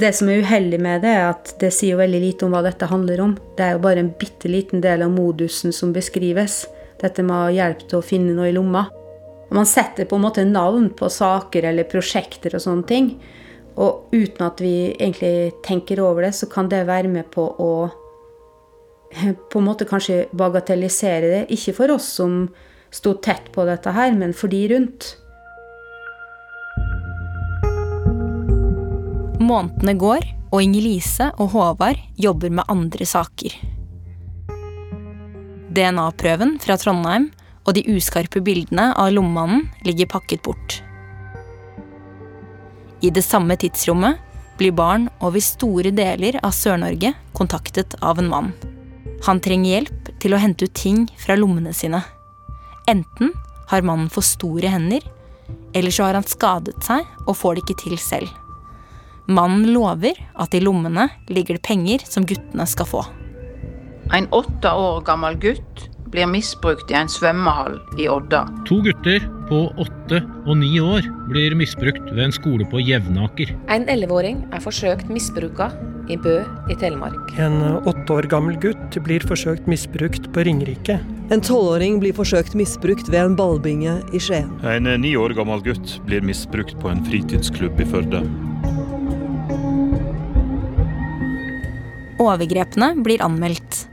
Det 0.00 0.08
som 0.16 0.30
er 0.32 0.40
uheldig 0.42 0.80
med 0.82 1.04
det, 1.04 1.12
er 1.12 1.28
at 1.34 1.52
det 1.60 1.68
sier 1.76 2.00
veldig 2.00 2.20
lite 2.22 2.46
om 2.46 2.54
hva 2.54 2.62
dette 2.64 2.88
handler 2.90 3.20
om. 3.22 3.36
Det 3.58 3.66
er 3.66 3.76
jo 3.76 3.82
bare 3.84 4.02
en 4.02 4.14
bitte 4.18 4.48
liten 4.50 4.80
del 4.82 5.04
av 5.04 5.12
modusen 5.12 5.74
som 5.76 5.92
beskrives. 5.94 6.64
Dette 7.02 7.22
med 7.26 7.36
å 7.36 7.52
hjelpe 7.52 7.86
til 7.86 8.00
å 8.00 8.06
finne 8.06 8.32
noe 8.34 8.48
i 8.50 8.56
lomma. 8.56 8.86
Man 9.52 9.68
setter 9.68 10.08
på 10.08 10.16
en 10.16 10.24
måte 10.24 10.46
navn 10.48 10.88
på 10.96 11.10
saker 11.12 11.68
eller 11.68 11.88
prosjekter 11.90 12.56
og 12.56 12.64
sånne 12.64 12.88
ting. 12.88 13.12
Og 13.76 14.08
uten 14.14 14.46
at 14.46 14.60
vi 14.64 14.92
egentlig 14.92 15.52
tenker 15.64 16.00
over 16.00 16.24
det, 16.26 16.32
så 16.36 16.48
kan 16.48 16.72
det 16.72 16.86
være 16.88 17.12
med 17.12 17.28
på 17.32 17.44
å 17.60 17.72
på 19.50 19.60
en 19.60 19.66
måte 19.68 19.88
kanskje 19.88 20.26
bagatellisere 20.36 21.32
det. 21.32 21.42
Ikke 21.54 21.74
for 21.76 21.96
oss 21.96 22.08
som 22.20 22.46
sto 22.92 23.14
tett 23.24 23.50
på 23.54 23.64
dette 23.68 23.92
her, 23.94 24.14
men 24.16 24.34
for 24.36 24.52
de 24.52 24.64
rundt. 24.74 25.14
Månedene 29.42 29.96
går, 29.98 30.24
og 30.52 30.60
Inger-Lise 30.62 31.30
og 31.40 31.54
Håvard 31.54 32.00
jobber 32.20 32.52
med 32.52 32.68
andre 32.70 33.06
saker. 33.08 33.54
DNA-prøven 35.72 36.58
fra 36.60 36.76
Trondheim 36.76 37.30
og 37.64 37.76
de 37.76 37.84
uskarpe 37.94 38.42
bildene 38.44 38.90
av 38.98 39.12
lommemannen 39.14 39.64
ligger 39.86 40.10
pakket 40.12 40.42
bort. 40.44 40.82
I 43.02 43.10
det 43.10 43.24
samme 43.26 43.56
tidsrommet 43.58 44.20
blir 44.60 44.74
barn 44.76 45.08
over 45.24 45.42
store 45.42 45.90
deler 45.96 46.38
av 46.44 46.52
Sør-Norge 46.54 47.14
kontaktet 47.34 47.96
av 48.04 48.20
en 48.20 48.30
mann. 48.30 48.52
Han 49.26 49.40
trenger 49.42 49.76
hjelp 49.76 50.12
til 50.22 50.34
å 50.34 50.40
hente 50.42 50.66
ut 50.66 50.74
ting 50.74 51.04
fra 51.20 51.36
lommene 51.38 51.72
sine. 51.76 52.00
Enten 52.90 53.30
har 53.70 53.84
mannen 53.86 54.10
for 54.10 54.26
store 54.26 54.70
hender, 54.72 55.04
eller 55.72 55.94
så 55.94 56.08
har 56.08 56.18
han 56.18 56.26
skadet 56.26 56.82
seg 56.84 57.06
og 57.26 57.36
får 57.38 57.54
det 57.54 57.64
ikke 57.64 57.80
til 57.84 57.98
selv. 58.02 58.32
Mannen 59.30 59.68
lover 59.70 60.18
at 60.42 60.54
i 60.54 60.60
lommene 60.62 61.06
ligger 61.30 61.56
det 61.56 61.66
penger 61.66 62.02
som 62.08 62.26
guttene 62.26 62.66
skal 62.66 62.88
få. 62.90 63.04
En 64.12 64.26
åtte 64.34 64.72
år 64.74 65.04
gammel 65.06 65.38
gutt 65.40 65.86
blir 66.12 66.28
misbrukt 66.28 66.90
i 66.92 66.96
en 66.98 67.08
svømmehall 67.10 67.78
i 68.00 68.08
Odda. 68.12 68.44
To 68.68 68.82
gutter 68.84 69.24
på 69.48 69.64
åtte 69.80 70.20
og 70.46 70.58
ni 70.60 70.76
år 70.80 71.06
blir 71.30 71.56
misbrukt 71.56 72.04
ved 72.12 72.26
en 72.26 72.34
skole 72.36 72.66
på 72.68 72.80
Jevnaker. 72.84 73.54
En 73.72 73.88
elleveåring 73.90 74.44
er 74.52 74.62
forsøkt 74.64 75.10
misbruka 75.12 75.70
i 76.12 76.18
Bø 76.20 76.38
i 76.72 76.76
Telemark. 76.80 77.32
En 77.40 77.60
åtte 77.88 78.16
år 78.16 78.28
gammel 78.32 78.58
gutt 78.60 78.98
blir 79.06 79.24
forsøkt 79.28 79.68
misbrukt 79.70 80.28
på 80.34 80.44
Ringerike. 80.48 80.98
En 81.32 81.44
tolvåring 81.44 82.00
blir 82.02 82.16
forsøkt 82.16 82.56
misbrukt 82.58 83.08
ved 83.12 83.22
en 83.22 83.36
ballbinge 83.38 84.00
i 84.12 84.20
Skien. 84.20 84.50
En 84.68 84.88
ni 85.00 85.14
år 85.16 85.36
gammel 85.38 85.64
gutt 85.64 85.96
blir 86.08 86.24
misbrukt 86.24 86.76
på 86.82 86.92
en 86.92 87.04
fritidsklubb 87.08 87.80
i 87.80 87.88
Førde. 87.88 88.24
Overgrepene 92.22 92.92
blir 93.02 93.24
anmeldt. 93.24 93.86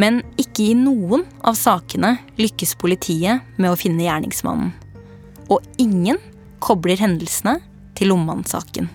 Men 0.00 0.22
ikke 0.40 0.70
i 0.70 0.76
noen 0.78 1.26
av 1.44 1.58
sakene 1.58 2.16
lykkes 2.40 2.76
politiet 2.80 3.44
med 3.58 3.72
å 3.72 3.78
finne 3.78 4.06
gjerningsmannen. 4.06 4.72
Og 5.52 5.60
ingen 5.82 6.20
kobler 6.62 7.00
hendelsene 7.00 7.58
til 7.98 8.12
lommemannsaken. 8.12 8.88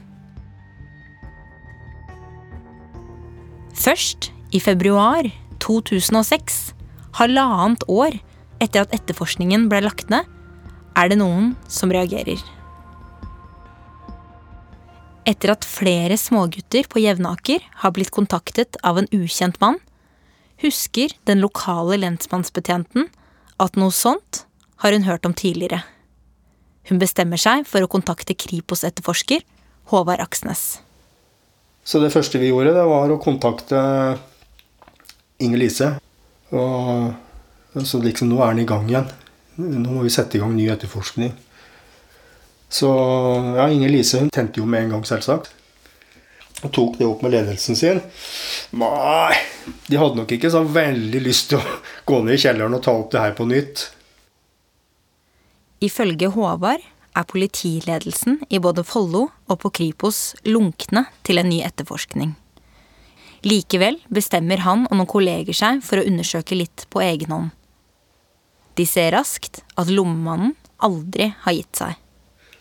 Først 3.77 4.31
i 4.55 4.60
februar 4.63 5.27
2006, 5.62 6.73
halvannet 7.19 7.86
år 7.91 8.17
etter 8.63 8.83
at 8.83 8.93
etterforskningen 8.95 9.67
ble 9.69 9.83
lagt 9.86 10.10
ned, 10.10 10.25
er 10.97 11.12
det 11.12 11.19
noen 11.21 11.51
som 11.69 11.93
reagerer. 11.93 12.41
Etter 15.27 15.51
at 15.53 15.67
flere 15.67 16.17
smågutter 16.17 16.88
på 16.89 17.03
Jevnaker 17.03 17.62
har 17.83 17.93
blitt 17.93 18.13
kontaktet 18.15 18.79
av 18.88 18.97
en 18.97 19.10
ukjent 19.13 19.60
mann, 19.62 19.77
husker 20.63 21.13
den 21.30 21.43
lokale 21.43 22.00
lensmannsbetjenten 22.02 23.08
at 23.62 23.78
noe 23.80 23.93
sånt 23.93 24.43
har 24.84 24.93
hun 24.93 25.08
hørt 25.08 25.26
om 25.26 25.34
tidligere. 25.38 25.84
Hun 26.88 27.02
bestemmer 27.02 27.39
seg 27.41 27.65
for 27.67 27.84
å 27.84 27.91
kontakte 27.91 28.38
Kripos-etterforsker 28.38 29.43
Håvard 29.91 30.22
Aksnes. 30.24 30.80
Så 31.88 32.00
det 32.04 32.12
første 32.13 32.39
vi 32.39 32.52
gjorde, 32.52 32.76
det 32.76 32.86
var 32.88 33.12
å 33.12 33.20
kontakte 33.22 33.80
Inger 35.43 35.62
Lise. 35.62 35.89
Og 36.52 37.84
så 37.84 38.02
liksom, 38.04 38.32
nå 38.32 38.41
er 38.43 38.54
den 38.54 38.63
i 38.63 38.70
gang 38.70 38.88
igjen. 38.89 39.10
Nå 39.58 39.89
må 39.89 40.06
vi 40.06 40.13
sette 40.13 40.38
i 40.38 40.41
gang 40.41 40.56
ny 40.56 40.67
etterforskning. 40.72 41.34
Så 42.70 42.89
ja, 43.56 43.70
Inger 43.72 43.91
Lise 43.91 44.22
hun 44.22 44.32
tente 44.34 44.60
jo 44.62 44.67
med 44.67 44.86
en 44.86 44.98
gang, 44.98 45.06
selvsagt. 45.08 45.54
Og 46.65 46.72
tok 46.74 46.98
det 46.98 47.06
opp 47.06 47.22
med 47.22 47.36
ledelsen 47.36 47.78
sin. 47.78 48.00
Nei, 48.78 49.36
de 49.86 50.00
hadde 50.00 50.17
nok 50.17 50.32
ikke 50.34 50.50
så 50.54 50.63
veldig 50.65 51.22
lyst 51.22 51.52
til 51.52 51.62
å 51.62 51.78
gå 52.08 52.22
ned 52.26 52.38
i 52.38 52.41
kjelleren 52.41 52.78
og 52.78 52.84
ta 52.86 52.96
opp 52.98 53.12
det 53.13 53.22
her 53.22 53.36
på 53.38 53.46
nytt. 53.50 53.84
Ifølge 55.86 56.32
Håvard 56.34 56.82
er 57.17 57.28
politiledelsen 57.30 58.39
i 58.50 58.60
både 58.62 58.84
Follo 58.86 59.28
og 59.46 59.60
på 59.62 59.72
Kripos 59.80 60.32
lunkne 60.50 61.06
til 61.28 61.41
en 61.41 61.50
ny 61.52 61.62
etterforskning. 61.65 62.34
Likevel 63.46 64.00
bestemmer 64.10 64.63
han 64.65 64.88
og 64.89 64.98
noen 64.98 65.10
kolleger 65.10 65.56
seg 65.56 65.84
for 65.86 66.02
å 66.02 66.08
undersøke 66.10 66.58
litt 66.58 66.88
på 66.89 67.04
egen 67.06 67.34
hånd. 67.34 67.54
De 68.78 68.86
ser 68.86 69.13
raskt 69.13 69.62
at 69.78 69.89
lommemannen 69.93 70.56
aldri 70.84 71.32
har 71.46 71.56
gitt 71.58 71.78
seg. 71.78 71.93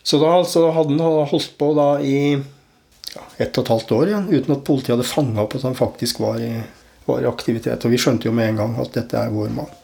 Så 0.05 0.21
da 0.21 0.29
altså, 0.37 0.69
hadde 0.73 0.95
han 0.95 1.27
holdt 1.29 1.57
på 1.59 1.73
da 1.77 1.89
i 2.01 2.37
ja, 3.17 3.25
ett 3.43 3.57
og 3.57 3.65
et 3.65 3.73
halvt 3.73 3.91
år 3.97 4.11
igjen, 4.11 4.29
uten 4.29 4.55
at 4.55 4.63
politiet 4.67 4.95
hadde 4.95 5.09
fanga 5.09 5.43
opp 5.43 5.57
at 5.57 5.65
han 5.67 5.77
faktisk 5.77 6.21
var 6.23 6.39
i, 6.41 6.53
var 7.07 7.23
i 7.23 7.29
aktivitet. 7.29 7.85
Og 7.85 7.93
vi 7.93 7.99
skjønte 8.01 8.29
jo 8.29 8.35
med 8.35 8.53
en 8.53 8.63
gang 8.63 8.79
at 8.83 8.93
dette 8.97 9.19
er 9.19 9.33
vår 9.33 9.53
mann. 9.57 9.75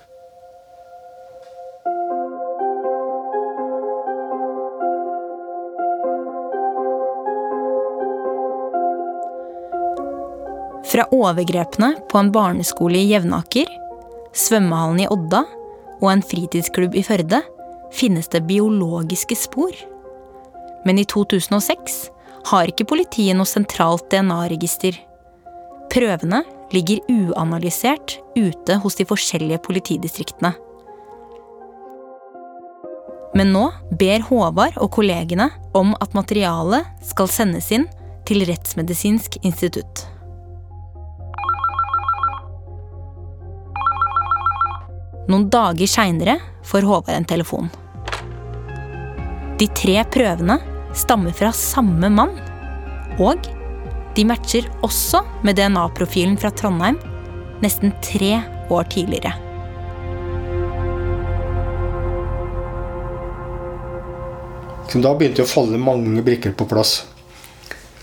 Fra 10.93 11.07
overgrepene 11.09 11.95
på 12.11 12.19
en 12.19 12.29
barneskole 12.29 12.99
i 12.99 13.07
Jevnaker, 13.09 13.65
svømmehallen 14.37 14.99
i 15.01 15.07
Odda 15.09 15.41
og 16.03 16.09
en 16.11 16.21
fritidsklubb 16.21 16.93
i 16.99 17.01
Førde 17.07 17.39
finnes 17.93 18.29
det 18.29 18.43
biologiske 18.45 19.37
spor. 19.37 19.73
Men 20.85 20.99
i 21.01 21.05
2006 21.09 21.95
har 22.49 22.69
ikke 22.69 22.87
politiet 22.89 23.37
noe 23.37 23.47
sentralt 23.47 24.09
DNA-register. 24.11 24.97
Prøvene 25.93 26.43
ligger 26.73 27.03
uanalysert 27.11 28.17
ute 28.35 28.77
hos 28.83 28.97
de 28.99 29.05
forskjellige 29.07 29.61
politidistriktene. 29.65 30.53
Men 33.33 33.53
nå 33.53 33.67
ber 33.97 34.25
Håvard 34.27 34.77
og 34.81 34.91
kollegene 34.93 35.49
om 35.77 35.93
at 36.01 36.13
materialet 36.17 37.05
skal 37.05 37.29
sendes 37.31 37.71
inn 37.73 37.87
til 38.27 38.45
Rettsmedisinsk 38.47 39.39
institutt. 39.41 40.05
Noen 45.31 45.47
dager 45.49 45.89
seinere 45.89 46.37
får 46.67 46.85
Håvard 46.85 47.15
en 47.15 47.25
telefon. 47.25 47.71
De 49.57 49.69
tre 49.77 50.01
prøvene 50.13 50.59
stammer 50.97 51.35
fra 51.35 51.51
samme 51.55 52.09
mann. 52.13 52.35
Og 53.21 53.47
de 54.15 54.25
matcher 54.29 54.67
også 54.85 55.23
med 55.45 55.57
DNA-profilen 55.57 56.37
fra 56.37 56.53
Trondheim 56.53 56.99
nesten 57.63 57.93
tre 58.03 58.35
år 58.73 58.89
tidligere. 58.91 59.33
Da 64.93 65.15
begynte 65.17 65.41
det 65.41 65.47
å 65.47 65.49
falle 65.49 65.79
mange 65.81 66.21
brikker 66.21 66.53
på 66.53 66.67
plass. 66.69 66.99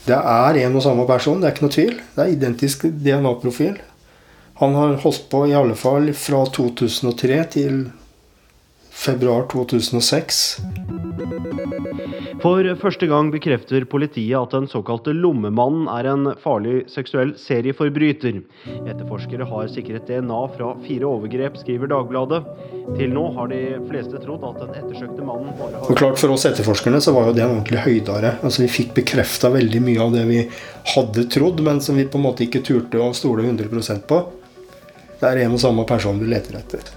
Det 0.03 0.17
er 0.17 0.59
en 0.65 0.75
og 0.75 0.83
samme 0.83 1.05
person, 1.07 1.39
det 1.39 1.47
er 1.47 1.55
ikke 1.55 1.67
noe 1.67 1.75
tvil. 1.77 1.95
Det 2.17 2.25
er 2.25 2.33
identisk 2.35 2.89
DNA-profil. 2.91 3.77
Han 4.61 4.75
har 4.75 4.99
holdt 5.05 5.29
på 5.31 5.45
i 5.47 5.55
alle 5.55 5.77
fall 5.79 6.11
fra 6.19 6.43
2003 6.57 7.39
til 7.55 7.79
februar 8.91 9.47
2006. 9.53 10.43
For 12.41 12.65
første 12.81 13.05
gang 13.05 13.29
bekrefter 13.35 13.85
politiet 13.85 14.33
at 14.39 14.55
den 14.55 14.65
såkalte 14.71 15.13
Lommemannen 15.13 15.89
er 15.93 16.07
en 16.09 16.29
farlig 16.41 16.87
seksuell 16.89 17.35
serieforbryter. 17.37 18.39
Etterforskere 18.89 19.45
har 19.45 19.69
sikret 19.69 20.09
DNA 20.09 20.39
fra 20.55 20.71
fire 20.87 21.09
overgrep, 21.11 21.59
skriver 21.61 21.91
Dagbladet. 21.93 22.41
Til 22.97 23.13
nå 23.13 23.27
har 23.37 23.51
de 23.53 23.59
fleste 23.91 24.23
trodd 24.23 24.47
at 24.49 24.63
den 24.63 24.73
ettersøkte 24.79 25.27
mannen 25.27 25.53
bare 25.59 25.83
har 25.83 25.93
Og 25.93 26.01
klart 26.01 26.23
For 26.23 26.33
oss 26.33 26.47
etterforskerne 26.49 27.03
så 27.05 27.13
var 27.17 27.29
jo 27.29 27.37
det 27.37 27.45
en 27.45 27.59
ordentlig 27.59 27.83
høydare. 27.85 28.33
Altså 28.41 28.65
Vi 28.65 28.71
fikk 28.73 28.97
bekrefta 29.03 29.53
veldig 29.53 29.85
mye 29.91 30.01
av 30.07 30.17
det 30.17 30.25
vi 30.31 30.41
hadde 30.95 31.27
trodd, 31.37 31.61
men 31.67 31.85
som 31.85 32.01
vi 32.01 32.09
på 32.09 32.17
en 32.17 32.25
måte 32.25 32.47
ikke 32.47 32.65
turte 32.65 33.05
å 33.05 33.13
stole 33.17 33.45
100% 33.45 34.09
på. 34.09 34.23
Det 35.21 35.29
er 35.29 35.45
en 35.45 35.59
og 35.59 35.61
samme 35.61 35.85
person 35.85 36.17
vi 36.17 36.33
leter 36.33 36.57
etter. 36.63 36.89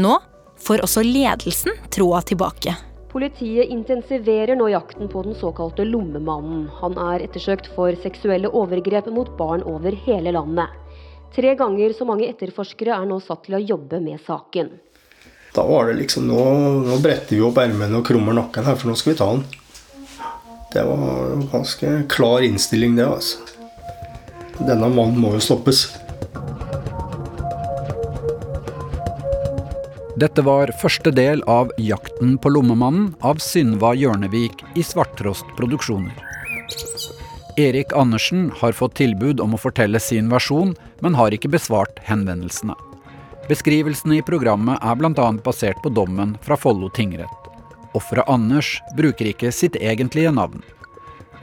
Nå 0.00 0.16
får 0.64 0.80
også 0.88 1.04
ledelsen 1.04 1.76
troa 1.92 2.24
tilbake. 2.24 2.72
Politiet 3.14 3.70
intensiverer 3.70 4.56
nå 4.58 4.66
jakten 4.72 5.08
på 5.08 5.20
den 5.22 5.36
såkalte 5.38 5.84
lommemannen. 5.86 6.64
Han 6.80 6.96
er 6.98 7.22
ettersøkt 7.22 7.68
for 7.76 7.94
seksuelle 8.02 8.50
overgrep 8.50 9.06
mot 9.14 9.30
barn 9.38 9.62
over 9.70 9.94
hele 10.06 10.32
landet. 10.34 10.72
Tre 11.36 11.52
ganger 11.54 11.94
så 11.94 12.08
mange 12.08 12.26
etterforskere 12.26 12.96
er 12.96 13.06
nå 13.06 13.20
satt 13.22 13.44
til 13.46 13.54
å 13.54 13.62
jobbe 13.62 14.00
med 14.02 14.18
saken. 14.26 14.72
Da 15.54 15.62
var 15.62 15.86
det 15.86 16.00
liksom 16.00 16.26
Nå, 16.26 16.40
nå 16.88 16.98
bretter 17.04 17.36
vi 17.36 17.44
opp 17.46 17.62
ermene 17.62 18.00
og 18.00 18.06
krummer 18.08 18.34
nakken 18.34 18.66
her, 18.66 18.74
for 18.74 18.90
nå 18.90 18.98
skal 18.98 19.12
vi 19.12 19.18
ta 19.22 19.30
han. 19.30 19.44
Det 20.74 20.82
var 20.82 21.34
en 21.36 21.46
ganske 21.52 21.92
klar 22.10 22.42
innstilling, 22.42 22.98
det, 22.98 23.06
altså. 23.06 23.38
Denne 24.58 24.90
mannen 24.90 25.22
må 25.22 25.36
jo 25.36 25.44
stoppes. 25.52 25.86
Dette 30.14 30.42
var 30.46 30.70
første 30.78 31.10
del 31.10 31.40
av 31.50 31.72
'Jakten 31.74 32.36
på 32.38 32.50
lommemannen' 32.54 33.14
av 33.20 33.40
Synva 33.42 33.96
Hjørnevik 33.98 34.60
i 34.78 34.82
Svarttrost 34.86 35.46
Produksjoner. 35.56 36.14
Erik 37.58 37.90
Andersen 37.92 38.52
har 38.60 38.76
fått 38.78 38.94
tilbud 38.94 39.40
om 39.42 39.54
å 39.54 39.58
fortelle 39.58 39.98
sin 40.00 40.28
versjon, 40.30 40.76
men 41.02 41.18
har 41.18 41.34
ikke 41.34 41.50
besvart 41.50 41.98
henvendelsene. 42.06 42.76
Beskrivelsene 43.48 44.20
i 44.20 44.22
programmet 44.22 44.78
er 44.82 44.94
bl.a. 44.94 45.32
basert 45.42 45.82
på 45.82 45.90
dommen 45.90 46.36
fra 46.46 46.56
Follo 46.56 46.88
tingrett. 46.94 47.50
Offeret 47.94 48.30
Anders 48.30 48.80
bruker 48.96 49.26
ikke 49.26 49.50
sitt 49.50 49.74
egentlige 49.74 50.30
navn. 50.30 50.62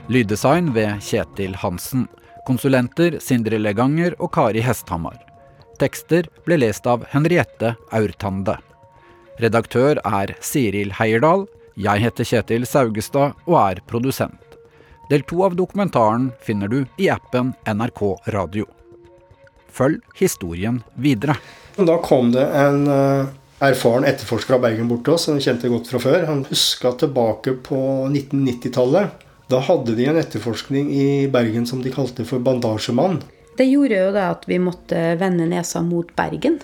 Lyddesign 0.08 0.72
ved 0.72 0.96
Kjetil 1.04 1.54
Hansen. 1.60 2.08
Konsulenter 2.48 3.20
Sindre 3.20 3.60
Leganger 3.60 4.16
og 4.18 4.32
Kari 4.32 4.64
Hesthamar. 4.64 5.20
Tekster 5.82 6.28
ble 6.46 6.60
lest 6.60 6.86
av 6.86 7.02
Henriette 7.10 7.72
Aurtande. 7.90 8.54
Redaktør 9.42 9.98
er 10.06 10.30
Siril 10.38 10.92
Heierdal. 10.94 11.48
Jeg 11.74 12.04
heter 12.04 12.28
Kjetil 12.28 12.66
Saugestad 12.70 13.34
og 13.48 13.56
er 13.58 13.80
produsent. 13.90 14.54
Del 15.10 15.26
to 15.26 15.40
av 15.42 15.56
dokumentaren 15.58 16.30
finner 16.46 16.70
du 16.70 16.84
i 17.02 17.10
appen 17.10 17.50
NRK 17.66 18.02
Radio. 18.36 18.68
Følg 19.74 19.98
historien 20.20 20.78
videre. 20.94 21.34
Da 21.74 21.98
kom 22.04 22.30
det 22.30 22.46
en 22.46 22.86
uh, 22.86 23.26
erfaren 23.58 24.06
etterforsker 24.06 24.60
av 24.60 24.62
Bergen 24.68 24.86
bort 24.86 25.02
til 25.08 25.16
oss, 25.16 25.26
som 25.26 25.34
vi 25.34 25.42
kjente 25.42 25.72
godt 25.72 25.90
fra 25.90 26.04
før. 26.06 26.30
Han 26.30 26.46
huska 26.46 26.94
tilbake 27.02 27.58
på 27.66 27.82
1990-tallet. 28.06 29.28
Da 29.50 29.66
hadde 29.66 29.98
de 29.98 30.06
en 30.06 30.22
etterforskning 30.22 30.94
i 30.94 31.06
Bergen 31.32 31.66
som 31.66 31.82
de 31.82 31.90
kalte 31.90 32.28
for 32.28 32.38
Bandasjemann. 32.38 33.24
Det 33.56 33.64
gjorde 33.68 33.98
jo 33.98 34.12
det 34.14 34.22
at 34.24 34.46
vi 34.48 34.56
måtte 34.58 35.00
vende 35.20 35.44
nesa 35.46 35.82
mot 35.84 36.08
Bergen. 36.16 36.60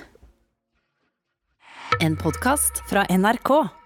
En 2.01 2.17
podkast 2.17 2.81
fra 2.89 3.05
NRK. 3.11 3.78